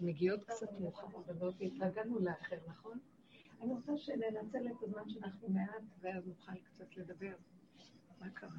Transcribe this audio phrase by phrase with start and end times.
[0.00, 1.26] מגיעות קצת מאוחרות,
[1.58, 2.98] והתרגלנו לאחר, נכון?
[3.60, 7.32] אני רוצה שננצל את הזמן שאנחנו מעט, ואז נוכל קצת לדבר.
[8.20, 8.50] מה קרה?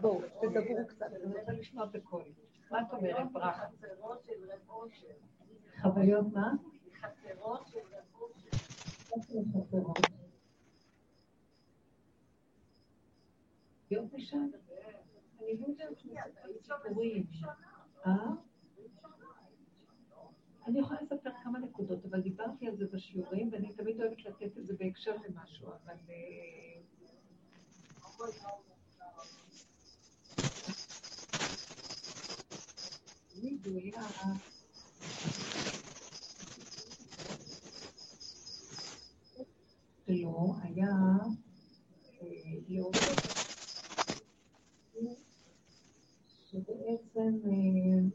[0.00, 2.24] בואו, תדברו קצת, אני רוצה לשמוע בקול.
[2.70, 3.66] מה את אומרת, ברכה?
[5.82, 6.52] חוויות מה?
[7.00, 7.78] חסרות של
[9.74, 10.25] רב
[13.90, 14.50] יופי שם.
[15.40, 15.74] אני
[17.42, 17.48] לא.
[18.06, 18.30] אה?
[20.66, 24.66] אני יכולה לספר כמה נקודות, אבל דיברתי על זה בשיעורים, ואני תמיד אוהבת לתת את
[24.66, 25.94] זה בהקשר למשהו, אבל...
[40.08, 40.88] לא, היה
[46.86, 48.08] להודות שבעצם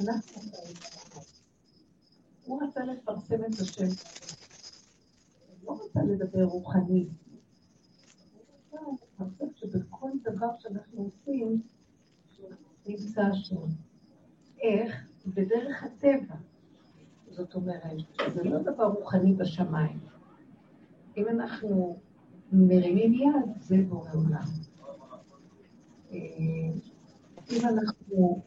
[0.00, 0.40] אנחנו
[2.44, 3.86] הוא רצה לפרסם את השם.
[5.60, 7.08] הוא לא רצה לדבר רוחני.
[8.34, 8.42] הוא
[8.88, 11.62] רצה לפרסם שבכל דבר שאנחנו עושים
[12.86, 13.66] נמצא השם.
[14.60, 15.06] איך?
[15.26, 16.34] בדרך הטבע.
[17.30, 17.96] זאת אומרת,
[18.34, 19.98] זה לא דבר רוחני בשמיים.
[21.16, 21.98] אם אנחנו
[22.52, 24.69] מרימים יד, זה בורא עולם.
[26.12, 26.18] אה,
[27.50, 28.42] אם אנחנו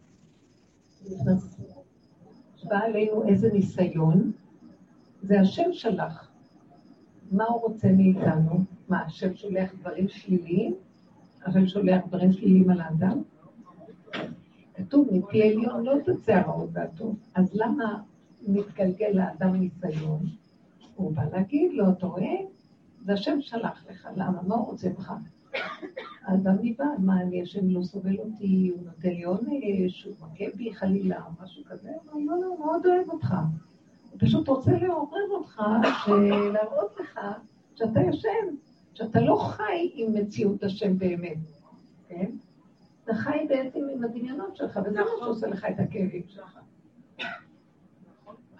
[2.63, 4.31] בא עלינו איזה ניסיון,
[5.21, 6.31] זה השם שלח.
[7.31, 8.63] מה הוא רוצה מאיתנו?
[8.89, 10.75] מה, השם שולח דברים שליליים,
[11.45, 13.21] אבל שולח דברים שליליים על האדם?
[14.75, 17.15] כתוב, מפי עליון לא תצא הרעות והטוב.
[17.35, 18.01] אז למה
[18.47, 20.19] מתגלגל לאדם ניסיון?
[20.95, 22.35] הוא בא להגיד לו, אתה רואה?
[23.05, 24.41] זה השם שלח לך, למה?
[24.47, 25.13] מה הוא רוצה ממך?
[26.25, 30.73] האדם נבהל, מה אני, השם לא סובל אותי, הוא נותן לי עונש, הוא מכה בי
[30.73, 33.35] חלילה, משהו כזה, הוא לא, לא, הוא מאוד אוהב אותך.
[34.11, 35.61] הוא פשוט רוצה לעורר אותך,
[36.53, 37.19] להראות לך
[37.75, 38.55] שאתה ישן,
[38.93, 41.37] שאתה לא חי עם מציאות השם באמת,
[42.07, 42.31] כן?
[43.03, 46.59] אתה חי בעצם עם הדמיונות שלך, וזה מה שעושה לך את הכאבים שלך.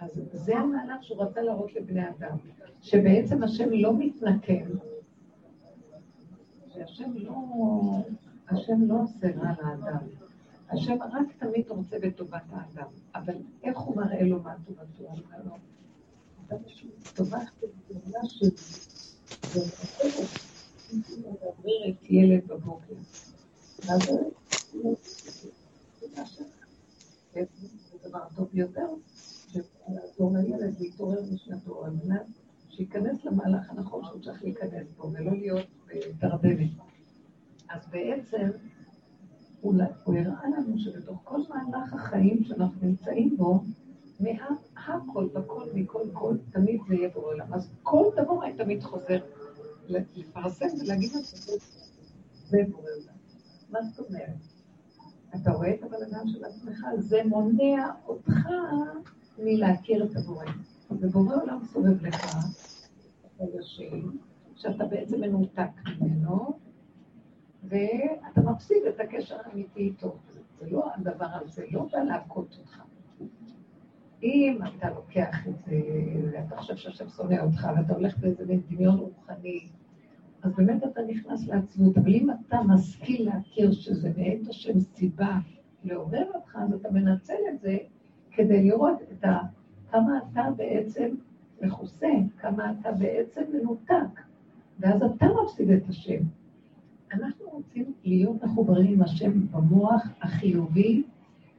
[0.00, 2.36] אז זה המהלך שהוא רצה להראות לבני אדם,
[2.82, 4.70] שבעצם השם לא מתנקם,
[6.86, 7.34] שהשם לא,
[8.48, 10.06] השם לא עושה רע לאדם.
[10.70, 14.82] השם רק תמיד רוצה בטובת האדם, אבל איך הוא מראה לו מה טובתו?
[14.98, 15.56] הוא אומר לו,
[16.46, 18.50] אתה פשוט טובה פעולה שלי,
[21.10, 22.94] ומדברת ילד בבוקר.
[23.86, 24.10] ואז
[27.32, 28.86] זה דבר טוב יותר,
[29.88, 32.26] לעזור לילד להתעורר משנתו על מנת
[32.76, 36.70] שייכנס למהלך הנכון שהוא צריך להיכנס בו, ולא להיות בתרדמת.
[37.68, 38.50] אז בעצם
[39.60, 39.74] הוא,
[40.06, 43.64] הראה לנו שבתוך כל מהלך החיים שאנחנו נמצאים בו,
[44.20, 47.54] מהכל, בכל, מכל כל, תמיד זה יהיה בעולם.
[47.54, 49.18] אז כל דבר היה תמיד חוזר
[49.88, 51.24] לפרסם ולהגיד את
[52.48, 53.14] זה בורא עולם.
[53.70, 54.36] מה זאת אומרת?
[55.34, 56.86] אתה רואה את הבלגן של עצמך?
[56.98, 58.48] זה מונע אותך
[59.38, 60.44] מלהכיר את הבורא.
[60.90, 62.36] ובורא עולם סובב לך
[63.36, 64.18] חודשים,
[64.56, 66.58] שאתה בעצם מנותק ממנו,
[67.64, 70.16] ואתה מפסיד את הקשר האמיתי איתו.
[70.60, 72.82] זה לא הדבר הזה, לא בא להכות אותך.
[74.22, 75.80] אם אתה לוקח את זה,
[76.32, 79.68] ואתה חושב שהשם שונא אותך, ואתה הולך באיזה מין דמיון רוחני,
[80.42, 81.98] אז באמת אתה נכנס לעצמות.
[81.98, 85.38] אבל אם אתה משכיל להכיר שזה מאת השם סיבה
[85.84, 87.78] לעורר אותך, אז אתה מנצל את זה
[88.30, 89.38] כדי לראות את ה...
[89.94, 91.14] כמה אתה בעצם
[91.62, 94.20] מכוסה, כמה אתה בעצם מנותק,
[94.78, 96.22] ואז אתה מפסיד את השם.
[97.12, 101.02] אנחנו רוצים להיות מחוברים עם השם במוח החיובי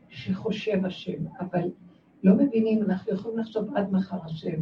[0.09, 1.69] שחושב השם, אבל
[2.23, 4.61] לא מבינים, אנחנו יכולים לחשוב עד מחר השם.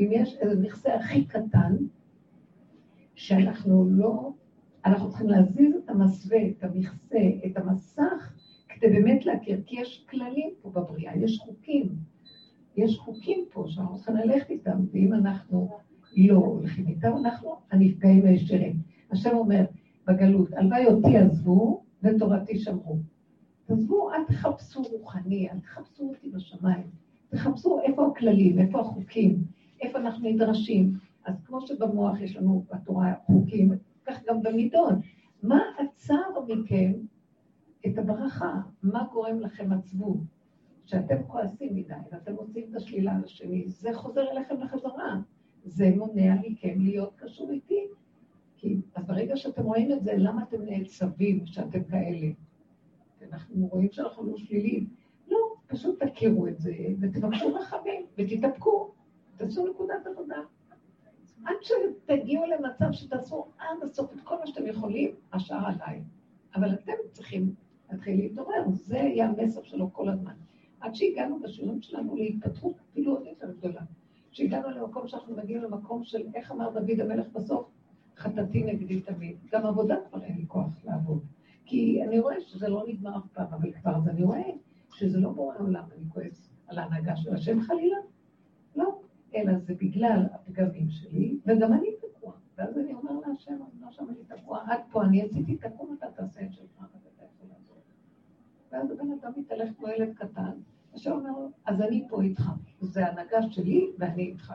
[0.00, 1.76] אם יש איזה מכסה הכי קטן,
[3.14, 4.32] שאנחנו לא,
[4.84, 8.32] אנחנו צריכים להזיז את המסווה, את המכסה, את המסך,
[8.68, 12.11] כדי באמת להכיר, כי יש כללים פה בבריאה, יש חוקים.
[12.76, 15.68] יש חוקים פה שאנחנו צריכים ללכת איתם, ואם אנחנו
[16.16, 18.76] לא הולכים איתם, אנחנו הנפגעים הישרים.
[19.10, 19.64] השם אומר
[20.06, 22.98] בגלות, הלוואי אותי עזבו ותורתי שמרו.
[23.66, 26.86] תעזבו, אל תחפשו רוחני, אל תחפשו אותי בשמיים.
[27.28, 29.44] תחפשו איפה הכללים, איפה החוקים,
[29.80, 30.92] איפה אנחנו נדרשים.
[31.24, 33.72] אז כמו שבמוח יש לנו בתורה חוקים,
[34.06, 35.00] כך גם במידון.
[35.42, 36.92] מה עצר מכם
[37.86, 38.60] את הברכה?
[38.82, 40.18] מה גורם לכם עצבות?
[40.86, 45.20] שאתם כועסים מדי ואתם מוצאים את השלילה על השני, זה חוזר אליכם לחזרה.
[45.64, 47.86] זה מונע מכם להיות קשור איתי.
[48.56, 52.26] כי, אז ברגע שאתם רואים את זה, למה אתם נעצבים שאתם כאלה?
[53.32, 54.88] אנחנו רואים שאנחנו לא שליליים.
[55.28, 58.90] לא, פשוט תכירו את זה, ותבקשו רחמים, ותתאפקו,
[59.36, 60.36] תעשו נקודת עבודה.
[61.44, 66.02] עד שתגיעו למצב שתעשו עד הסוף את כל מה שאתם יכולים, השאר עליי.
[66.54, 67.54] אבל אתם צריכים
[67.90, 70.34] להתחיל להתעורר, זה יהיה המסר שלו כל הזמן.
[70.82, 73.80] עד שהגענו בשיעורים שלנו להתפתחות אפילו עוד יותר גדולה.
[74.30, 77.66] כשהגענו למקום שאנחנו מגיעים למקום של, איך אמר דוד המלך בסוף?
[78.16, 79.36] חטאתי נגדי תמיד.
[79.52, 81.22] גם עבודה כבר אין לי כוח לעבוד.
[81.64, 84.50] כי אני רואה שזה לא נגמר אף פעם, אבל כבר אז אני רואה
[84.94, 87.96] שזה לא בורא עולם, אני כועס על ההנהגה של השם חלילה.
[88.76, 89.00] לא,
[89.34, 92.32] אלא זה בגלל הפגמים שלי, וגם אני תקוע.
[92.58, 96.06] ואז אני אומר להשם, אני לא שם אני תקוע, עד פה אני עשיתי, תקום אתה
[96.10, 97.76] תעשה את שלך, ואתה יכול לעזור.
[98.72, 100.52] ואז הבן אדם מתהלך כמו ילד קטן,
[100.94, 102.50] השם אומר לו, אז אני פה איתך.
[102.80, 104.52] זה הנהגה שלי ואני איתך.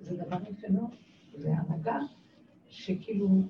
[0.00, 0.36] זה דבר
[0.70, 0.90] מאוד.
[1.36, 1.98] זה הנהגה
[2.66, 3.42] שכאילו,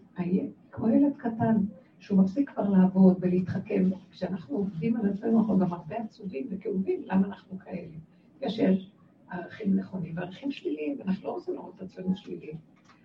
[0.72, 1.56] כמו ילד קטן,
[1.98, 3.90] שהוא מפסיק כבר לעבוד ולהתחכם.
[4.10, 7.96] כשאנחנו עובדים על עצמנו, אנחנו גם הרבה עצובים וכאובים, למה אנחנו כאלה?
[8.36, 8.92] בגלל שיש
[9.30, 12.56] ערכים נכונים וערכים שליליים, ואנחנו לא רוצים לראות את עצמנו שליליים.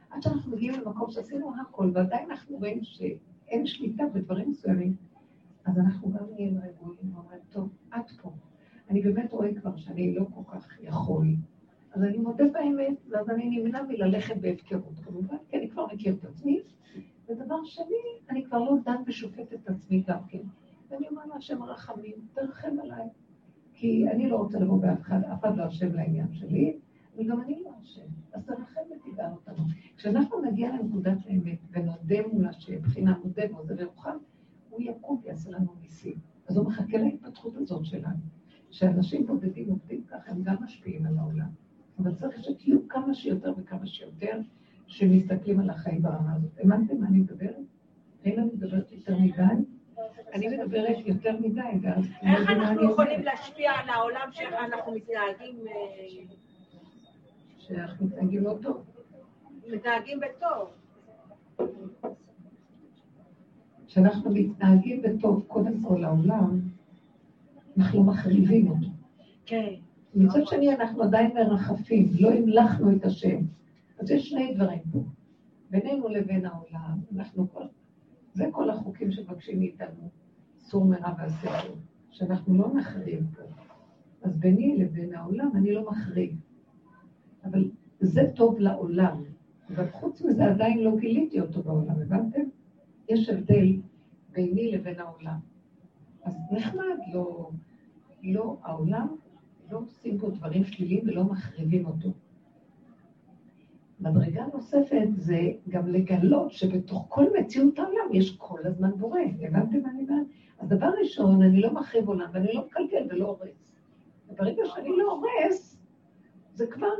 [0.09, 4.95] עד שאנחנו מגיעים למקום שעשינו הכל, ועדיין אנחנו רואים שאין שליטה בדברים מסוימים,
[5.65, 8.31] אז אנחנו גם נהיים רגועים ואומרים, טוב, עד פה.
[8.89, 11.27] אני באמת רואה כבר שאני לא כל כך יכול.
[11.93, 16.25] אז אני מודה באמת, ואז אני נמנע מללכת בהפקרות, כמובן, כי אני כבר מכיר את
[16.25, 16.61] עצמי.
[17.29, 20.41] ודבר שני, אני כבר לא דן ושופט את עצמי גם כן.
[20.89, 23.07] ואני אומר להשם רחמים, תרחם עליי.
[23.73, 26.77] כי אני לא רוצה לבוא באף אחד, אף אחד לא אשם לעניין שלי,
[27.17, 28.05] וגם אני לא אשם.
[28.33, 29.63] אז תרחם ותדע אותנו.
[29.97, 34.17] כשאנחנו נגיע לנקודת האמת ונודה מול השם, מבחינה מודה ועוזר ורוחם,
[34.69, 36.32] הוא יקום ויעשה לנו ניסים.
[36.47, 38.23] אז הוא מחכה להתפתחות הזאת שלנו.
[38.71, 41.49] שאנשים בודדים עובדים ככה, הם גם משפיעים על העולם.
[41.99, 44.39] אבל צריך שתהיו כמה שיותר וכמה שיותר
[44.87, 46.51] שמסתכלים על החיים ברמה הזאת.
[46.59, 47.55] הבנתם מה אני מדברת?
[48.25, 49.41] האם אני מדברת יותר מדי?
[50.33, 52.05] אני מדברת יותר מדי, ואז...
[52.21, 55.67] איך אנחנו יכולים להשפיע על העולם שאנחנו מתנהגים...
[55.67, 56.35] אה,
[57.57, 58.83] שאנחנו מתנהגים לא טוב.
[59.67, 60.69] מתנהגים בטוב.
[63.93, 66.59] כשאנחנו מתנהגים בטוב קודם כל לעולם,
[67.77, 68.87] אנחנו מחריבים אותו.
[69.45, 69.73] כן.
[70.15, 73.37] מצד שני, אנחנו עדיין מרחפים, לא המלכנו את השם.
[73.99, 74.99] אז יש שני דברים פה.
[75.69, 77.67] בינינו לבין העולם, אנחנו כבר...
[78.33, 80.09] זה כל החוקים שמבקשים מאיתנו,
[80.59, 81.79] סור מרע ועשה טוב,
[82.11, 83.41] שאנחנו לא נחריב פה.
[84.21, 86.35] אז ביני לבין העולם אני לא מחריב.
[87.45, 87.69] אבל
[87.99, 89.23] זה טוב לעולם.
[89.69, 92.41] אבל חוץ מזה עדיין לא גיליתי אותו בעולם, הבנתם?
[93.09, 93.75] יש הבדל
[94.29, 95.39] ביני לבין העולם.
[96.23, 97.49] אז נחמד, לא,
[98.23, 99.07] לא, העולם,
[99.71, 102.09] לא עושים פה דברים שליליים ולא מחריבים אותו.
[103.99, 105.39] מדרגה נוספת זה
[105.69, 109.19] גם לגלות שבתוך כל מציאות העולם יש כל הזמן בורא.
[109.41, 110.27] הבנתם מה אני אומרת?
[110.59, 113.63] אז דבר ראשון, אני לא מחריב עולם ואני לא מקלקל ולא הורס.
[114.29, 115.77] וברגע שאני לא הורס,
[116.53, 116.93] זה כבר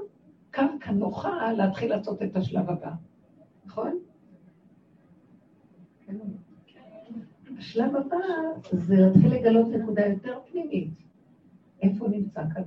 [0.54, 2.92] קו כנוחה להתחיל לעשות את השלב הבא.
[3.66, 4.00] נכון?
[7.58, 8.18] השלב הבא
[8.72, 10.90] זה להתחיל לגלות נקודה יותר פנימית.
[11.82, 12.64] איפה נמצא כאן?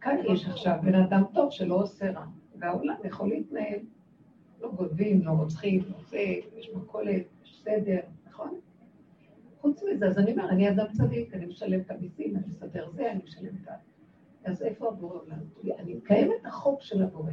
[0.00, 2.26] כאן יש עכשיו בן אדם טוב שלא עושה רע.
[2.58, 3.78] והעולם יכול להתנהל.
[4.60, 6.18] לא גונבים, לא רוצחים, לא זה,
[6.56, 8.60] יש מכולת, יש סדר, נכון?
[9.60, 13.12] חוץ מזה, אז אני אומר, אני אדם צדיק, אני משלם את המיסים, אני מסדר זה,
[13.12, 13.72] אני משלם את ה...
[14.44, 15.38] אז איפה הבורא עולם?
[15.78, 17.30] אני מקיים את החוק של הבורא.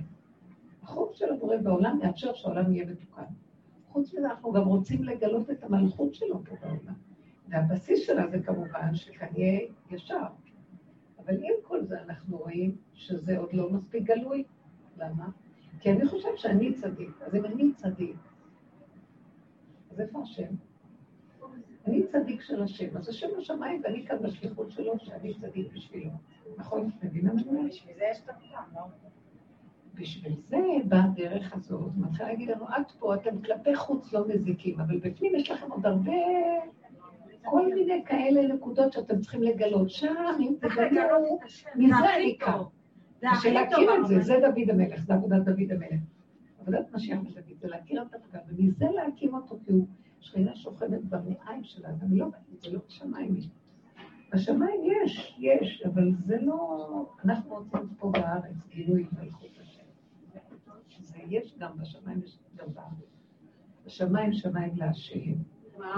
[0.83, 3.23] החוק של הבורא בעולם מאפשר שהעולם יהיה מתוקן.
[3.91, 6.93] חוץ מזה, אנחנו גם רוצים לגלות את המלכות שלו פה בעולם.
[7.50, 10.25] והבסיס שלה זה כמובן שכאן יהיה ישר.
[11.19, 14.43] אבל עם כל זה אנחנו רואים שזה עוד לא מספיק גלוי.
[14.98, 15.29] למה?
[15.79, 17.21] כי אני חושב שאני צדיק.
[17.21, 18.15] אז אם אני צדיק,
[19.91, 20.53] אז איפה השם?
[21.88, 26.12] אני צדיק של השם, אז השם בשמיים ואני כאן בשליחות שלו, שאני צדיק בשבילו.
[26.57, 26.89] נכון?
[27.03, 27.71] מבינה מה אני אומרת?
[27.71, 28.81] בשביל זה יש את הפעם, לא?
[29.95, 34.98] בשביל זה בדרך הזאת, מתחילה להגיד לנו, עד פה אתם כלפי חוץ לא מזיקים, אבל
[34.98, 36.12] בפנים יש לכם עוד הרבה,
[37.43, 39.89] כל מיני כאלה נקודות שאתם צריכים לגלות.
[39.89, 41.39] שם, אם תגלו,
[41.75, 41.95] מזה
[42.39, 42.62] כאן.
[43.33, 46.00] בשביל להכיר את זה, זה דוד המלך, זה עבודת דוד המלך.
[46.62, 49.88] עבודת משיח ודוד, זה להכיר את הפגם, ומזה להקים אותו, כי הוא
[50.19, 52.27] שכינה שוכבת במעיים של האדם, לא,
[52.62, 53.36] זה לא בשמיים.
[54.33, 57.05] בשמיים יש, יש, אבל זה לא...
[57.25, 59.50] אנחנו רוצים פה בארץ גילוי מלכות.
[59.57, 59.61] זה
[61.29, 63.11] יש גם בשמיים, יש גם בארץ.
[63.85, 65.33] בשמיים שמיים להשם.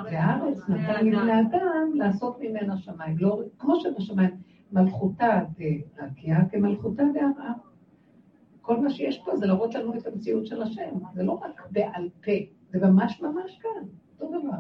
[0.04, 3.18] והארץ נתן לבני לעשות ממנה שמיים.
[3.18, 4.32] לא, כמו שבשמיים
[4.72, 5.40] מלכותה
[5.98, 7.54] דהקיה כמלכותה דהרעה.
[8.62, 11.00] כל מה שיש פה זה להראות לנו את המציאות של השם.
[11.14, 12.32] זה לא רק בעל פה,
[12.70, 14.58] זה ממש ממש כאן, אותו דבר.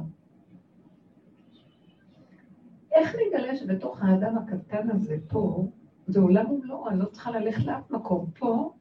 [2.91, 5.67] איך נגלה שבתוך האדם הקטן הזה פה,
[6.07, 8.25] זה עולם ומלואו, אני לא צריכה ללכת לאף מקום.
[8.39, 8.73] פה,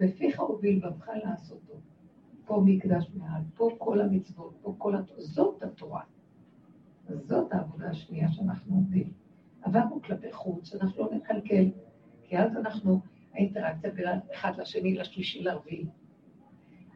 [0.00, 1.74] בפיך ובלבבך לעשותו.
[2.44, 5.20] פה מקדש מעל, פה כל המצוות, פה כל התורה.
[5.20, 6.02] זאת התורה.
[7.08, 9.12] זאת העבודה השנייה שאנחנו עובדים.
[9.62, 11.70] עברנו כלפי חוץ, שאנחנו לא נקלקל,
[12.22, 13.00] כי אז אנחנו,
[13.32, 15.86] האינטראקציה בין אחד לשני, לשלישי, לרביעי.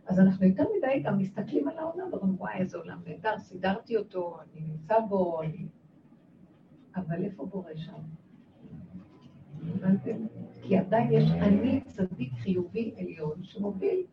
[0.07, 4.39] אז אנחנו יותר מדי גם מסתכלים על העולם ואומרים, וואי, איזה עולם נהדר, סידרתי אותו,
[4.41, 5.67] אני נמצא בו, אני...
[6.97, 8.20] אבל איפה בורא שם?
[9.69, 10.27] הבנתם?
[10.63, 14.05] כי עדיין יש אני צדיק חיובי עליון שמוביל.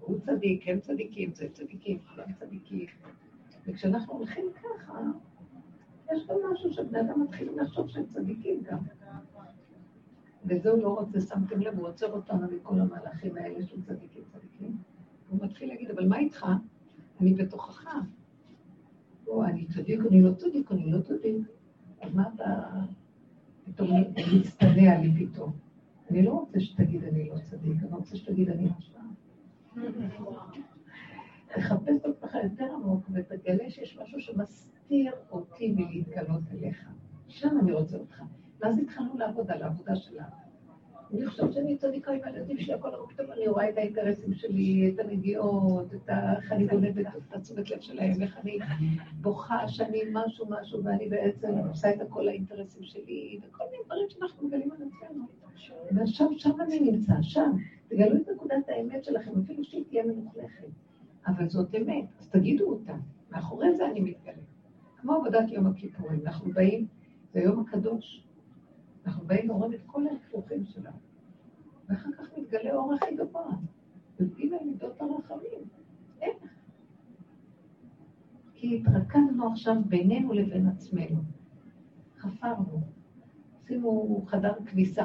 [0.00, 2.86] הוא צדיק, הם צדיקים, זה צדיקים, כולם צדיקים.
[3.66, 5.00] וכשאנחנו הולכים ככה,
[6.12, 8.78] יש גם משהו שבני אדם מתחילים לחשוב שהם צדיקים גם.
[10.44, 14.76] וזה הוא לא רוצה, שמתם לב, הוא עוצר אותנו מכל המהלכים האלה של צדיקים צדיקים.
[15.28, 16.46] הוא מתחיל להגיד, אבל מה איתך?
[17.20, 17.94] אני בתוכך.
[19.26, 21.36] או, אני צדיק, אני לא צדיק, אני לא צדיק.
[22.00, 22.70] אז מה אתה
[23.72, 23.90] פתאום
[24.40, 25.52] מצטנע לי פתאום?
[26.10, 28.98] אני לא רוצה שתגיד אני לא צדיק, אני רוצה שתגיד אני רשע.
[31.54, 36.88] תחפש אותך יותר עמוק ותגלה שיש משהו שמסתיר אותי מלהתגלות אליך.
[37.28, 38.22] שם אני רוצה אותך.
[38.60, 40.47] ואז התחלנו לעבוד על העבודה שלנו.
[41.12, 45.00] אני חושבת שאני צדיקה עם הילדים שלי, הכל פתאום אני רואה את האינטרסים שלי, את
[45.00, 48.58] הנגיעות, את איך אני גונבת את התשומת לב שלהם, איך אני
[49.20, 54.48] בוכה שאני משהו משהו, ואני בעצם עושה את הכל האינטרסים שלי, וכל מיני דברים שאנחנו
[54.48, 55.24] מגלים על עצמנו.
[56.04, 57.56] ושם, שם אני נמצא, שם.
[57.88, 60.68] תגלו את נקודת האמת שלכם, אפילו שהיא תהיה מלוכלכת.
[61.26, 62.94] אבל זאת אמת, אז תגידו אותה.
[63.30, 64.42] מאחורי זה אני מתגלה.
[65.00, 66.86] כמו עבודת יום הכיפורים, אנחנו באים,
[67.32, 68.27] זה יום הקדוש.
[69.06, 70.96] אנחנו באים ואומרים את כל ההפרוכים שלנו.
[71.88, 73.50] ואחר כך מתגלה אור הכי גבוה.
[74.20, 75.68] יודעים על מידות הרחמים.
[76.20, 76.36] איך?
[78.54, 81.20] כי התרכזנו עכשיו בינינו לבין עצמנו.
[82.18, 82.80] חפרנו.
[83.64, 85.04] עשינו חדר כביסה.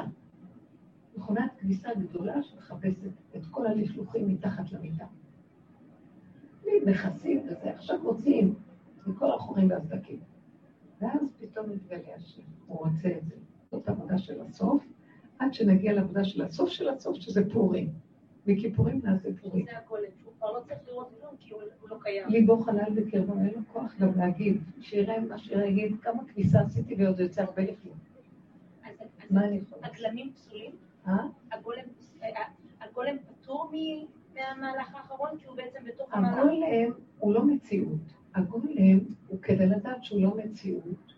[1.16, 5.04] מכונת כביסה גדולה שמחפשת את כל הלכלוכים מתחת למיטה.
[6.84, 8.54] נכסים וזה, עכשיו מוציאים
[9.06, 10.20] מכל החורים והסדקים.
[11.00, 13.34] ואז פתאום מתגלה השם, הוא רוצה את זה.
[13.74, 14.84] זאת עבודה של הסוף,
[15.38, 17.88] עד שנגיע לעבודה של הסוף של הסוף, שזה פורים.
[18.46, 19.64] מכיפורים נעשה פורים.
[19.64, 22.28] זה הכל, הוא כבר לא צריך לראות כלום, כי הוא לא קיים.
[22.28, 26.94] ליבו חלל בקרבו, אין לו כוח גם להגיד, שיראה מה שיראה, יגיד כמה כניסה עשיתי
[26.98, 27.92] ועוד יוצא הרבה לפני.
[29.30, 29.86] מה אני יכולה?
[29.86, 30.70] הגלמים פסולים?
[31.06, 31.26] אה?
[32.80, 33.72] הגולם פטור
[34.34, 36.38] מהמהלך האחרון, כי הוא בעצם בתוך המהלך?
[36.38, 38.00] הגולם הוא לא מציאות.
[38.34, 41.12] הגולם הוא כדי לדעת שהוא לא מציאות,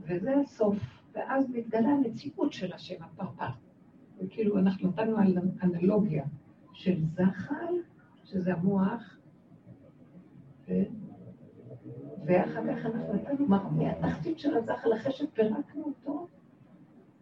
[0.00, 1.01] וזה הסוף.
[1.12, 3.50] ואז מתגלה המציאות של השם, הפרפר.
[4.18, 6.24] וכאילו, אנחנו נתנו על אנלוגיה
[6.72, 7.74] של זחל,
[8.24, 9.16] שזה המוח,
[10.68, 10.72] ו...
[12.26, 16.26] ואחר כך אנחנו נתנו מהתחתית של הזחל, אחרי שפירקנו אותו,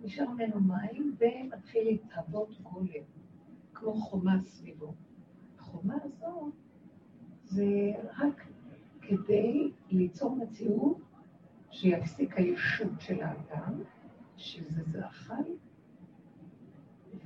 [0.00, 3.04] נשאר ממנו מים, ומתחיל להתהוות גולם,
[3.74, 4.94] כמו חומה סביבו.
[5.58, 6.50] החומה הזו
[7.44, 8.46] זה רק
[9.02, 10.98] כדי ליצור מציאות
[11.70, 13.82] שיפסיק הישות של האדם,
[14.36, 15.42] שזה זרחל,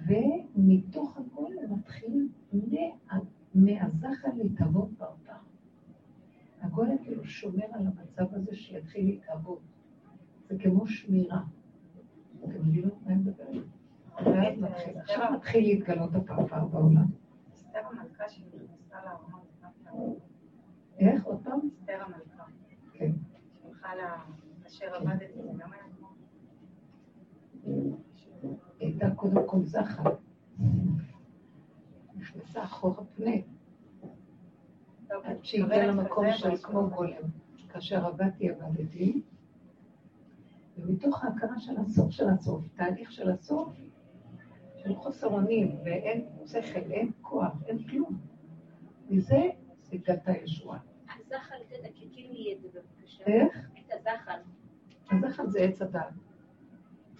[0.06, 2.28] ומתוך הגולם מתחיל
[3.54, 5.32] מהזחל להתהוות פרפר.
[6.60, 9.60] הגולם כאילו שומר על המצב הזה שיתחיל להתהוות.
[10.48, 11.42] זה כמו שמירה.
[12.44, 13.64] אתם מבינות מה אני מדברת?
[14.96, 17.06] עכשיו מתחיל להתגלות הפרפר בעולם.
[17.54, 19.40] אסתר המלכה שנכנסה לארמון,
[20.98, 21.24] איך?
[21.24, 21.60] עוד פעם?
[21.68, 22.44] אסתר המלכה.
[22.92, 23.10] כן.
[23.84, 24.24] שהלכה
[24.64, 26.08] לאשר עבדתי, זה גם היה כמו...
[28.80, 30.10] הייתה קודם כל זחל.
[32.14, 33.30] נכנסה אחורה פנה.
[35.08, 37.22] עד שהגיעה למקום של כמו גולם.
[37.68, 39.22] כאשר עבדתי, עבדתי,
[40.78, 43.68] ומתוך ההכרה של הסוף של הסוף, תהליך של הסוף,
[44.76, 48.18] של חוסר אונים, ואין שכל, אין כוח, אין כלום.
[49.10, 49.42] מזה
[49.92, 50.78] הגעת הישועה.
[51.16, 53.24] הזחל, תדקקי לי את זה בבקשה.
[53.26, 53.73] איך?
[54.06, 54.38] הזחל.
[55.10, 56.12] הזחל זה עץ הדעת.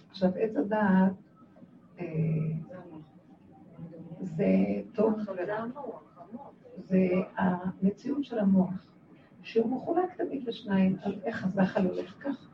[0.09, 1.13] עכשיו, עץ הדעת
[1.99, 2.05] אה,
[4.21, 4.45] זה
[4.93, 5.65] טוב ורע.
[6.77, 8.85] זה המציאות של המוח,
[9.41, 12.47] שהוא מחולק תמיד לשניים, על איך הזחל הולך ככה.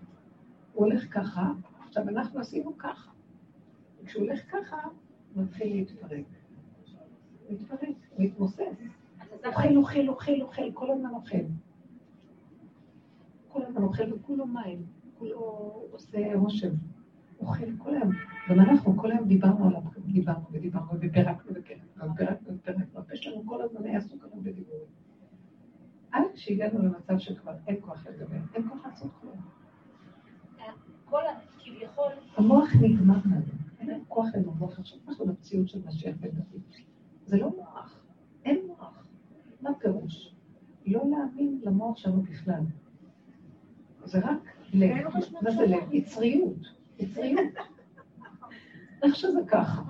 [0.73, 1.51] הוא הולך ככה,
[1.87, 3.11] עכשיו אנחנו עשינו ככה.
[4.01, 4.77] וכשהוא הולך ככה,
[5.35, 6.25] מתחיל להתפרק.
[7.49, 8.61] מתפרק, מתמוסס.
[9.45, 11.37] אוכל, אוכל, אוכל, אוכל, כל הזמן אוכל.
[13.51, 14.85] כל הזמן אוכל וכולו מים,
[15.19, 15.37] כולו
[15.91, 16.73] עושה רושם.
[17.39, 18.11] אוכל כל היום.
[18.49, 22.99] גם אנחנו כל היום דיברנו עליו, דיברנו ודיברנו ופירקנו ופירקנו ופירקנו ופירקנו.
[22.99, 24.85] הפה שלנו כל הזמן היה עליו בדיבורים.
[26.11, 29.35] עד שהגענו למצב שכבר אין כוח לדבר, אין כוח לעשות כלום.
[31.05, 31.21] כל
[31.59, 32.11] כביכול...
[32.37, 33.41] המוח נגמר לנו,
[33.79, 34.79] אין לנו כוח למוח.
[34.79, 36.61] עכשיו אנחנו במציאות של משיח בן דוד.
[37.25, 37.99] זה לא מוח,
[38.45, 39.03] אין מוח.
[39.61, 40.35] מה פירוש?
[40.85, 42.61] לא להאמין למוח שלנו בכלל.
[44.05, 45.07] זה רק לב.
[45.41, 45.93] מה זה לב?
[45.93, 46.57] יצריות.
[46.99, 47.53] יצריות.
[49.03, 49.81] איך שזה ככה.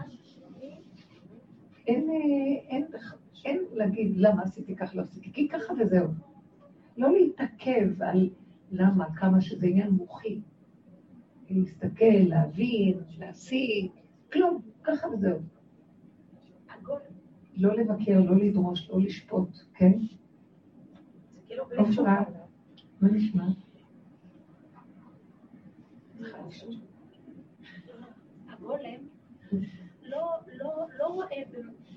[1.87, 2.09] אין,
[2.69, 2.85] אין,
[3.45, 6.07] אין להגיד למה עשיתי כך, לא עשיתי, כי ככה וזהו.
[6.97, 8.29] לא להתעכב על
[8.71, 10.41] למה, כמה שזה עניין מוחי.
[11.49, 13.91] להסתכל, להבין, להשיג,
[14.33, 15.39] כלום, ככה וזהו.
[17.57, 19.99] לא לבקר, לא לדרוש, לא לשפוט, כן?
[21.47, 22.23] כאילו עופרה,
[23.01, 23.47] מה נשמע?
[28.49, 29.07] הגולם
[30.99, 31.35] לא, רואה,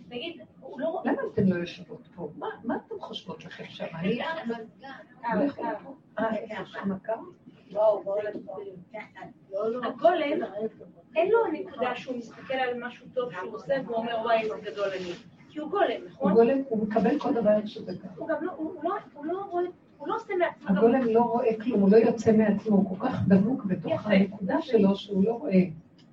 [0.09, 1.04] נגיד, הוא לא רואה...
[1.04, 2.31] למה אתן לא יושבות פה?
[2.64, 3.85] מה אתן חושבות לכם שם?
[3.95, 4.23] אני...
[4.23, 4.43] אה?
[9.85, 10.43] הגולם,
[11.16, 14.88] אין לו נקודה שהוא מסתכל על משהו טוב שהוא עושה והוא אומר וואי איזה גדול
[14.88, 15.12] אני.
[15.50, 16.31] כי הוא גולם, נכון?
[16.31, 18.14] הוא גולם, הוא מקבל כל דבר איך שזה ככה.
[18.16, 19.64] הוא גם לא, הוא לא, הוא לא רואה,
[19.98, 20.78] הוא לא עושה מעצמו.
[20.78, 24.06] הגולם לא רואה כלום, הוא לא יוצא מעצמו, הוא כל כך דבוק בתוך.
[24.06, 25.64] הנקודה שלו שהוא לא רואה.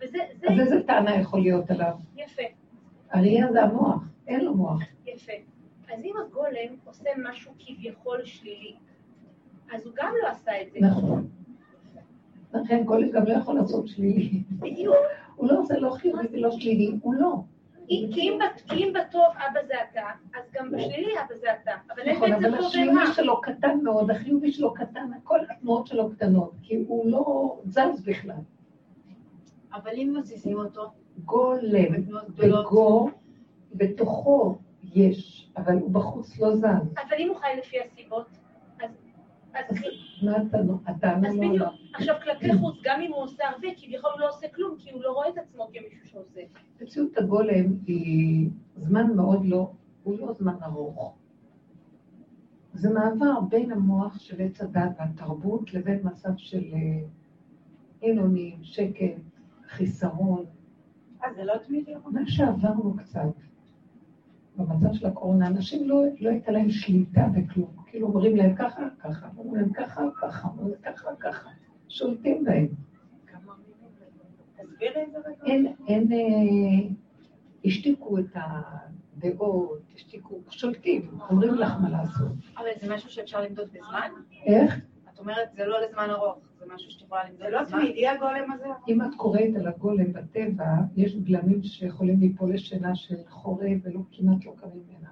[0.01, 1.93] אז איזה טענה יכול להיות עליו?
[2.17, 2.41] יפה,
[3.11, 4.81] הראייה זה המוח, אין לו מוח.
[5.05, 5.31] יפה.
[5.93, 8.73] אז אם הגולם עושה משהו כביכול שלילי,
[9.73, 10.79] אז הוא גם לא עשה את זה.
[10.79, 11.27] נכון.
[12.53, 14.43] לכן גולם גם לא יכול לעשות שלילי.
[14.51, 14.95] בדיוק.
[15.35, 17.35] הוא לא עושה לא חיובי ולא שלילי, הוא לא.
[18.13, 20.01] כי אם בת- כי אם בטוב אבא זה אתה,
[20.35, 21.71] אז גם בשלילי אבא זה אתה.
[21.93, 23.13] אבל אין נכון, בעצם אבל טוב השלילי ורע.
[23.13, 28.35] שלו קטן מאוד, החיובי שלו קטן, כל התנועות שלו קטנות, כי הוא לא זז בכלל.
[29.73, 30.91] אבל אם מזיזים אותו,
[31.25, 31.93] גולם,
[32.37, 33.09] בגו,
[33.73, 34.57] בתוכו
[34.93, 36.63] יש, אבל הוא בחוץ לא זז.
[36.65, 38.27] אבל אם הוא חי לפי הסיבות,
[39.53, 39.75] אז...
[40.21, 40.37] לא
[41.33, 41.69] בדיוק.
[41.93, 45.01] עכשיו כלפי חוץ, גם אם הוא עושה הרבה, כביכול הוא לא עושה כלום, כי הוא
[45.03, 46.41] לא רואה את עצמו כמישהו שעושה.
[46.81, 49.71] מציאות הגולם היא זמן מאוד לא,
[50.03, 51.17] הוא לא זמן ארוך.
[52.73, 57.07] זה מעבר בין המוח של עץ הדת והתרבות לבין מצב של אה,
[58.01, 59.21] עינונים, שקט,
[59.67, 60.45] חיסרון.
[61.23, 61.93] אה, זה לא תמידי?
[62.05, 63.50] מה שעברנו קצת
[64.65, 67.75] במצב של הקורונה, אנשים לא, לא הייתה להם שליטה בכלום.
[67.87, 71.49] כאילו אומרים להם ככה, ככה, אומרים להם ככה, ככה, אומרים להם ככה, ככה.
[71.87, 72.67] שולטים בהם.
[74.81, 74.99] רגע.
[75.45, 76.89] אין, אין, אה,
[77.65, 82.31] השתיקו את הדעות, השתיקו, שולטים, אומרים לך מה לעשות.
[82.57, 84.09] אבל זה משהו שאפשר למדוד בזמן?
[84.45, 84.79] איך?
[85.21, 87.79] אומרת, זה לא לזמן ארוך, זה משהו שאת יכולה למדוד זה לא בזמן?
[87.79, 88.67] תמידי הגולם הזה?
[88.87, 94.45] אם את קוראת על הגולם בטבע, יש גלמים שיכולים ליפול לשינה של חורף ולא כמעט
[94.45, 95.09] לא קמים ממנה.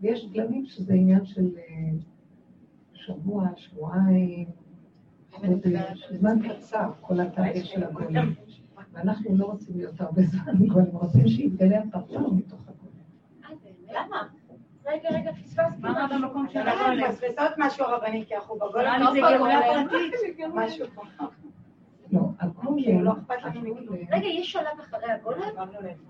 [0.00, 1.90] ויש גלמים שזה עניין של אה,
[2.92, 4.48] שבוע, שבועיים,
[5.30, 8.32] חודש, זמן קצר, כל התהליך של הגולם.
[8.92, 13.02] ואנחנו לא רוצים להיות הרבה זמן גולם, רוצים שיתגלה הפרצה מתוך הגולם.
[13.44, 13.50] אה?
[13.92, 14.28] למה?
[14.86, 15.96] רגע, רגע, פספסתי משהו.
[16.54, 17.08] אנחנו הגולם?
[17.10, 20.38] מפספסות משהו הרבני, כי אנחנו זה גאולה לא פרטית.
[20.54, 21.02] משהו פה.
[22.12, 23.76] לא, הגולם, לא אכפת לנו מכלום.
[23.94, 25.48] הגולם, רגע, יש שלב אחרי הגולם?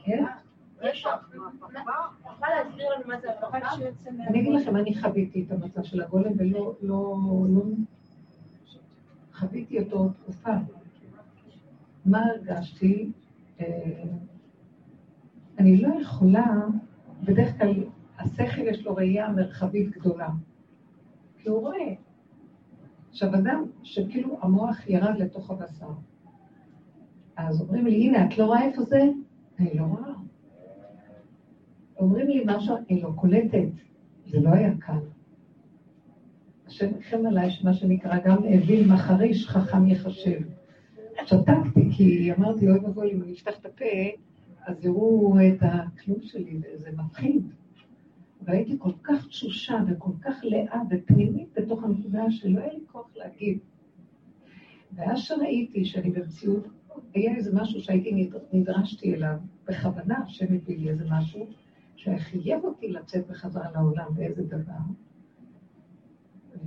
[0.05, 0.25] כן?
[0.83, 1.13] יש שלב.
[1.73, 1.83] מה-
[2.33, 3.59] יכולה להסביר לנו מה זה הפכה?
[4.29, 7.17] אני אגיד לכם, אני חוויתי את המצב של הגולם ולא, לא,
[7.49, 7.63] לא,
[9.35, 10.51] חוויתי אותו תקופה.
[12.07, 13.11] מה הרגשתי?
[13.61, 13.67] אה,
[15.59, 16.45] אני לא יכולה,
[17.23, 17.75] בדרך כלל
[18.27, 20.29] השכל יש לו ראייה מרחבית גדולה,
[21.39, 21.95] כי הוא רואה.
[23.11, 25.91] עכשיו, אדם שכאילו המוח ירד לתוך הבשר,
[27.37, 29.03] אז אומרים לי, הנה, את לא רואה איפה זה?
[29.59, 30.13] אני לא רואה.
[31.99, 33.69] אומרים לי משהו, אני לא קולטת.
[34.27, 34.99] זה לא היה קל.
[36.67, 40.41] השם יחם עליי, שמה שנקרא, גם הבין מחריש חכם יחשב.
[41.25, 43.85] שתקתי, כי אמרתי, אוי ואבוי, אם אני אפתח את הפה,
[44.67, 47.43] אז יראו את הכלום שלי, וזה מפחיד.
[48.43, 53.59] והייתי כל כך תשושה וכל כך לאה ופנימית בתוך הנקודה שלא היה לי כוח להגיד.
[54.95, 56.67] ואז שראיתי שאני במציאות,
[57.15, 59.37] היה איזה משהו שהייתי נד- נדרשתי אליו,
[59.69, 61.47] בכוונה, השם הביא לי איזה משהו,
[61.97, 64.73] שחייב אותי לצאת בחזרה לעולם באיזה דבר,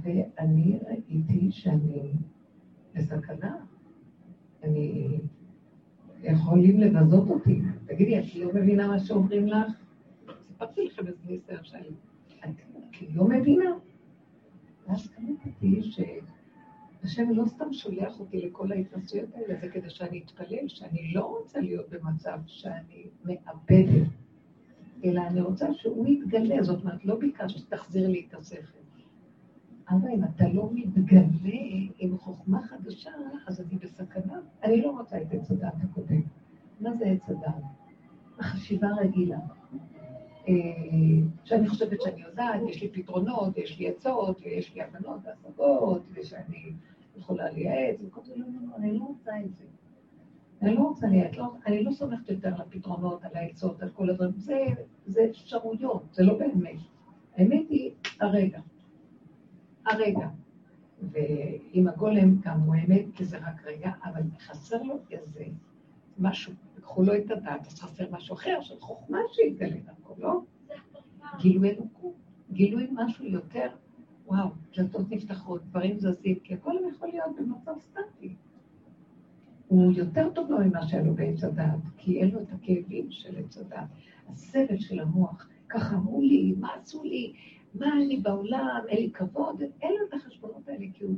[0.02, 2.12] ואני ראיתי שאני
[2.96, 3.56] בסכנה.
[4.64, 5.20] אני...
[6.24, 7.62] יכולים לבזות אותי.
[7.86, 9.74] תגידי, את לא מבינה מה שאומרים לך?
[10.60, 11.90] סיפרתי לכם איזה ניסיון שלי.
[12.40, 12.50] את
[12.90, 13.70] את לא מבינה?
[14.88, 15.82] ואז קלטתי
[17.04, 21.60] השם לא סתם שולח אותי לכל ההתנסויות האלה, זה כדי שאני אתפלל, שאני לא רוצה
[21.60, 24.08] להיות במצב שאני מאבדת,
[25.04, 28.80] אלא אני רוצה שהוא יתגלה, זאת אומרת, לא ביקשת שתחזיר לי את השכל.
[29.90, 31.22] אבל אם אתה לא מתגלה
[32.00, 33.12] עם חוכמה חדשה,
[33.48, 34.40] אז אני בסכנה.
[34.64, 36.22] אני לא רוצה את עץ הדעת הקודם.
[36.80, 37.64] מה זה עץ הדעת?
[38.40, 39.40] החשיבה הרגילה.
[40.48, 40.54] אה,
[41.44, 46.74] שאני חושבת שאני יודעת, יש לי פתרונות, יש לי עצות, ויש לי הבנות והשגות, ושאני
[47.18, 49.64] יכולה לייעץ, וכל זה, לא, לא, לא, אני לא רוצה את זה.
[50.62, 54.10] אני לא רוצה לייעץ, לא, אני לא סומכת יותר על הפתרונות, על העצות, על כל
[54.10, 54.66] הדברים, זה,
[55.06, 56.80] זה אפשרויות, זה לא באמת.
[57.38, 58.60] האמת היא, הרגע.
[59.86, 60.28] הרגע.
[61.02, 65.44] ועם הגולם הוא האמת, כי זה רק רגע, אבל חסר לו איזה
[66.20, 66.54] משהו,
[66.90, 70.42] לקחו לו את הדעת, אז חסר משהו אחר של חוכמה שיתגלה דרכו, לא?
[71.40, 72.14] גילוי אלוקות,
[72.52, 73.68] גילוי משהו יותר,
[74.26, 78.36] וואו, דלתות נפתחות, דברים זזים, כי הכל יכול להיות במצב סטטי.
[79.68, 83.38] הוא יותר טוב לו ממה שהיה לו בעץ הדעת, כי אין לו את הכאבים של
[83.38, 83.88] עץ הדעת.
[84.30, 87.34] הסבל של המוח, ככה אמרו לי, מה עשו לי,
[87.74, 91.16] מה אני בעולם, אין לי כבוד, אין לו את החשבונות האלה, כי הוא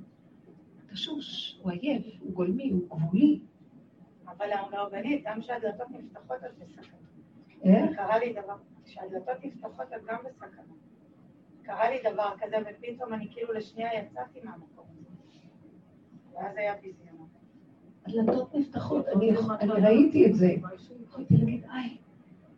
[0.91, 3.39] תשוש, הוא עייף, הוא גולמי, הוא גבולי.
[4.37, 6.97] אבל הרבנית, גם כשהדלתות נפתחות אז בסכנה.
[7.63, 7.95] איך?
[7.95, 10.61] קרה לי דבר, כשהדלתות נפתחות אז גם בסכנה.
[11.63, 15.09] קרה לי דבר כזה, ופתאום אני כאילו לשנייה יצאתי מהמקום הזה.
[16.33, 17.27] ואז היה ביזיון.
[18.05, 19.31] הדלתות נפתחות, אני
[19.81, 20.47] ראיתי את זה.
[21.03, 21.97] יכולתי להגיד, איי,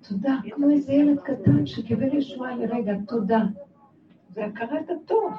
[0.09, 3.39] תודה, כמו איזה ילד קטן שקיבל ישועה לרגע, תודה.
[4.29, 5.33] זה הכרת הטוב.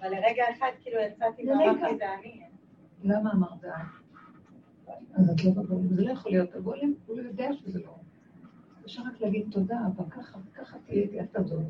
[0.00, 1.48] אבל לרגע אחד כאילו יצאתי.
[1.50, 2.40] ואמרתי זה אני.
[3.02, 3.64] למה אמרת?
[5.14, 7.94] אז את לא בגולם, זה לא יכול להיות הגולם, הוא לא יודע שזה לא.
[8.84, 11.62] אפשר רק להגיד תודה, אבל ככה, ככה תהיה לי, זאת.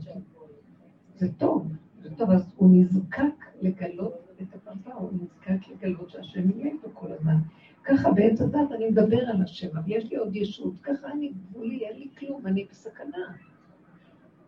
[1.16, 1.72] זה טוב,
[2.02, 7.12] זה טוב, אז הוא נזקק לגלות את הפרטה, הוא נזקק לגלות שהשם יהיה איתו כל
[7.12, 7.36] הזמן.
[7.84, 11.86] ככה בעץ הדת אני מדבר על השם, אבל יש לי עוד ישות, ככה אני גבולי,
[11.86, 13.32] אין לי כלום, אני בסכנה.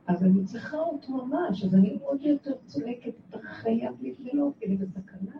[0.07, 4.77] אז אני צריכה אותו ממש, אז אני עוד יותר צועקת, אתה חייב להתגלות, כי אני
[4.77, 5.37] בסכנה.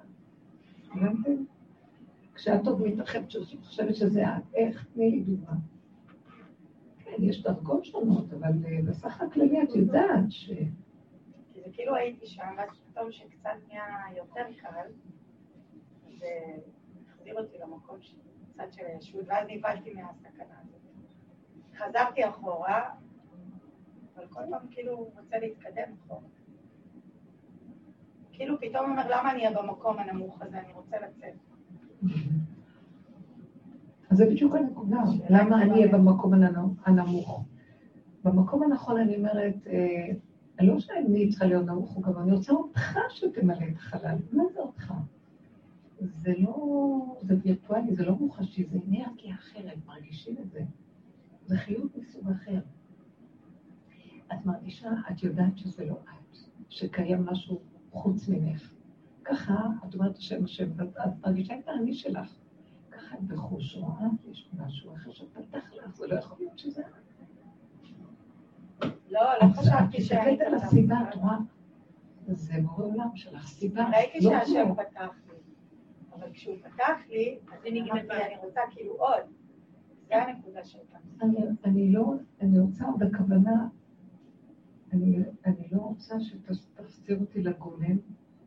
[0.91, 1.45] הבנתם?
[2.45, 4.87] כשאת עוד מתרחבת, שאת חושבת שזה את, איך?
[4.95, 5.53] תני לי דוגמה.
[6.99, 10.51] כן, יש דרגות שונות, אבל אה, בסך הכללי את יודעת ש...
[11.55, 13.85] זה כאילו הייתי שם, ואז פתאום שקצת נהיה
[14.17, 14.89] יותר קל,
[16.19, 16.27] זה
[17.09, 17.97] החזיר אותי למקום
[18.57, 20.81] צד של הישות, ואז נבהלתי מהסכנה הזאת.
[21.77, 22.91] חזרתי אחורה,
[24.17, 26.29] אבל כל פעם כאילו רוצה להתקדם אחורה.
[28.33, 31.54] כאילו פתאום אומר, למה אני אהיה במקום הנמוך הזה, אני רוצה לצאת.
[34.11, 36.33] אז זה בדיוק הנקודה, למה אני אהיה במקום
[36.87, 37.45] הנמוך?
[38.25, 40.13] במקום הנכון אני אומרת, אה,
[40.61, 44.17] לא שאני צריכה להיות נמוך, גם אני רוצה אותך שתמלא את החלל.
[44.33, 44.95] מה זה אותך?
[46.01, 50.61] זה לא, זה וירטואלי, זה לא מוחשי, זה אנרגיה אחרת, מרגישים את זה.
[51.47, 52.61] זה חיות מסוג אחר.
[54.33, 56.37] את מרגישה, את יודעת שזה לא את,
[56.69, 58.74] שקיים משהו חוץ ממך.
[59.25, 59.55] ככה,
[59.89, 62.35] את אומרת השם השם, ואת את מרגישה את האני שלך.
[62.91, 66.83] ככה את בחוש רואה, יש משהו אחר שפתח לך, זה לא יכול להיות שזה.
[69.11, 69.99] לא, לא חשבתי.
[69.99, 71.37] מסתכלת על הסיבה, את רואה?
[72.27, 73.89] זה בורא עולם שלך, סיבה.
[73.93, 74.75] ראיתי לא שהשם.
[74.75, 75.35] פתח לי,
[76.15, 77.91] אבל כשהוא פתח לי, אז אני
[78.43, 79.23] רוצה כאילו עוד.
[80.09, 80.99] זה הנקודה שהייתה.
[81.65, 83.69] אני, לא, אני רוצה עוד הכוונה,
[84.93, 85.19] אני,
[85.71, 87.97] לא רוצה שתחזיר אותי לגולם.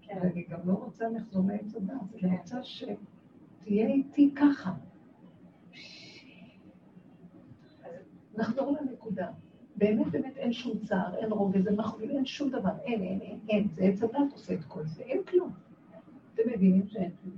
[0.10, 1.36] ואני גם לא רוצה לעץ
[1.76, 4.74] הדת, אני רוצה שתהיה איתי ככה.
[8.38, 9.32] נחזור לנקודה.
[9.76, 13.40] באמת באמת אין שום צער, אין רוגז, אין מחביל, אין שום דבר, אין, אין, אין,
[13.50, 13.68] אין.
[13.72, 15.52] זה עץ הדת עושה את כל זה, אין כלום.
[16.34, 17.36] אתם מבינים שאין כלום.